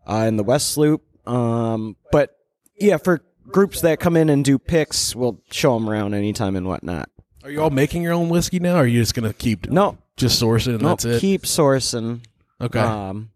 uh, 0.06 0.24
in 0.28 0.36
the 0.36 0.42
West 0.42 0.76
Loop. 0.76 1.02
Um, 1.26 1.96
but 2.12 2.36
yeah, 2.78 2.98
for 2.98 3.22
groups 3.48 3.80
that 3.80 3.98
come 3.98 4.14
in 4.16 4.28
and 4.28 4.44
do 4.44 4.58
picks, 4.58 5.14
we'll 5.16 5.40
show 5.50 5.78
them 5.78 5.88
around 5.88 6.12
anytime 6.12 6.54
and 6.54 6.66
whatnot. 6.66 7.08
Are 7.44 7.50
you 7.50 7.62
all 7.62 7.70
making 7.70 8.02
your 8.02 8.12
own 8.12 8.28
whiskey 8.28 8.58
now, 8.58 8.74
or 8.74 8.78
are 8.82 8.86
you 8.86 9.00
just 9.00 9.14
gonna 9.14 9.32
keep 9.32 9.70
No, 9.70 9.96
just 10.20 10.40
sourcing 10.40 10.74
and 10.74 10.82
no, 10.82 10.88
that's 10.90 11.04
it? 11.04 11.20
keep 11.20 11.42
sourcing. 11.42 12.24
okay. 12.60 12.78
Um, 12.78 13.30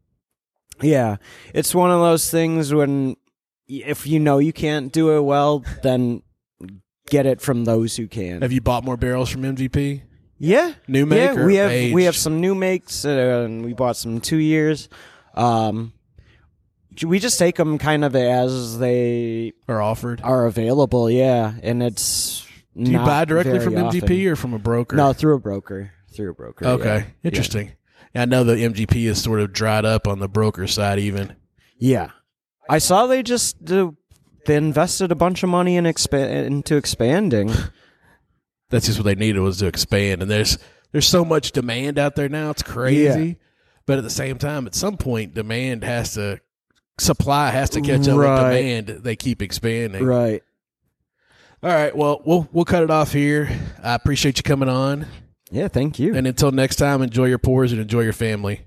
yeah, 0.83 1.17
it's 1.53 1.75
one 1.75 1.91
of 1.91 2.01
those 2.01 2.31
things 2.31 2.73
when 2.73 3.17
if 3.69 4.07
you 4.07 4.21
know 4.21 4.39
you 4.39 4.53
can't 4.53 4.93
do 4.93 5.17
it 5.17 5.23
well, 5.23 5.65
then 5.83 6.23
get 7.09 7.27
it 7.27 7.41
from 7.41 7.65
those 7.65 7.97
who 7.97 8.07
can. 8.07 8.43
Have 8.43 8.53
you 8.53 8.61
bought 8.61 8.85
more 8.85 8.97
barrels 8.97 9.31
from 9.31 9.43
MGP? 9.43 10.03
yeah, 10.39 10.75
New 10.89 11.07
make 11.07 11.19
yeah, 11.19 11.41
or 11.41 11.47
we 11.47 11.55
have 11.57 11.71
aged? 11.71 11.95
we 11.95 12.05
have 12.05 12.17
some 12.17 12.41
new 12.41 12.55
makes, 12.55 13.05
uh, 13.05 13.45
and 13.47 13.65
we 13.65 13.73
bought 13.73 13.97
some 13.97 14.21
two 14.21 14.37
years. 14.37 14.89
Um, 15.35 15.93
we 17.05 17.19
just 17.19 17.39
take 17.39 17.57
them 17.57 17.79
kind 17.79 18.05
of 18.05 18.15
as 18.15 18.79
they 18.79 19.53
are 19.69 19.81
offered. 19.81 20.21
are 20.23 20.47
available. 20.47 21.11
Yeah, 21.11 21.55
and 21.63 21.83
it's 21.83 22.47
Do 22.77 22.91
you 22.91 22.99
buy 22.99 23.25
directly 23.25 23.59
from 23.61 23.75
MGP 23.75 24.27
or 24.27 24.37
from 24.37 24.55
a 24.55 24.59
broker? 24.59 24.97
no 24.97 25.13
through 25.13 25.37
a 25.37 25.41
broker? 25.41 25.93
Through 26.15 26.31
a 26.31 26.35
broker. 26.35 26.67
Okay, 26.67 26.99
yeah. 26.99 27.29
interesting. 27.29 27.73
Yeah, 28.15 28.23
I 28.23 28.25
know 28.27 28.45
the 28.45 28.55
MGP 28.55 29.07
is 29.07 29.23
sort 29.23 29.41
of 29.41 29.53
dried 29.53 29.85
up 29.85 30.07
on 30.07 30.19
the 30.21 30.29
broker 30.29 30.67
side. 30.67 30.99
Even 30.99 31.35
Yeah, 31.79 32.11
I 32.69 32.79
saw 32.79 33.07
they 33.07 33.23
just 33.23 33.71
uh, 33.71 33.91
they 34.47 34.57
invested 34.57 35.11
a 35.11 35.17
bunch 35.17 35.43
of 35.43 35.49
money 35.49 35.77
in 35.77 35.85
expa- 35.85 36.47
into 36.47 36.77
expanding. 36.77 37.51
that's 38.71 38.87
just 38.87 38.99
what 38.99 39.05
they 39.05 39.15
needed 39.15 39.41
was 39.41 39.59
to 39.59 39.67
expand. 39.67 40.23
And 40.23 40.31
there's 40.31 40.59
there's 40.93 41.09
so 41.09 41.25
much 41.25 41.53
demand 41.53 41.99
out 41.99 42.15
there 42.15 42.29
now. 42.29 42.51
It's 42.51 42.63
crazy. 42.63 43.39
But 43.87 43.99
at 43.99 44.05
the 44.05 44.11
same 44.11 44.39
time, 44.39 44.67
at 44.67 44.75
some 44.75 44.97
point, 44.97 45.35
demand 45.35 45.85
has 45.85 46.15
to 46.15 46.41
supply 46.99 47.51
has 47.51 47.71
to 47.71 47.81
catch 47.81 48.07
up 48.09 48.17
Right. 48.17 48.43
with 48.43 48.57
demand. 48.57 48.89
They 49.05 49.17
keep 49.17 49.43
expanding. 49.43 50.05
right. 50.05 50.43
All 51.63 51.71
right. 51.71 51.97
Well, 51.97 52.23
we'll 52.25 52.49
we'll 52.53 52.65
cut 52.65 52.83
it 52.83 52.91
off 52.91 53.13
here. 53.13 53.51
I 53.83 53.95
appreciate 53.95 54.37
you 54.39 54.43
coming 54.43 54.69
on. 54.69 55.07
Yeah. 55.55 55.69
Thank 55.69 56.01
you. 56.01 56.15
And 56.15 56.27
until 56.27 56.51
next 56.51 56.77
time, 56.77 57.01
enjoy 57.01 57.27
your 57.27 57.39
pours 57.39 57.71
and 57.71 57.81
enjoy 57.81 58.01
your 58.01 58.13
family. 58.13 58.63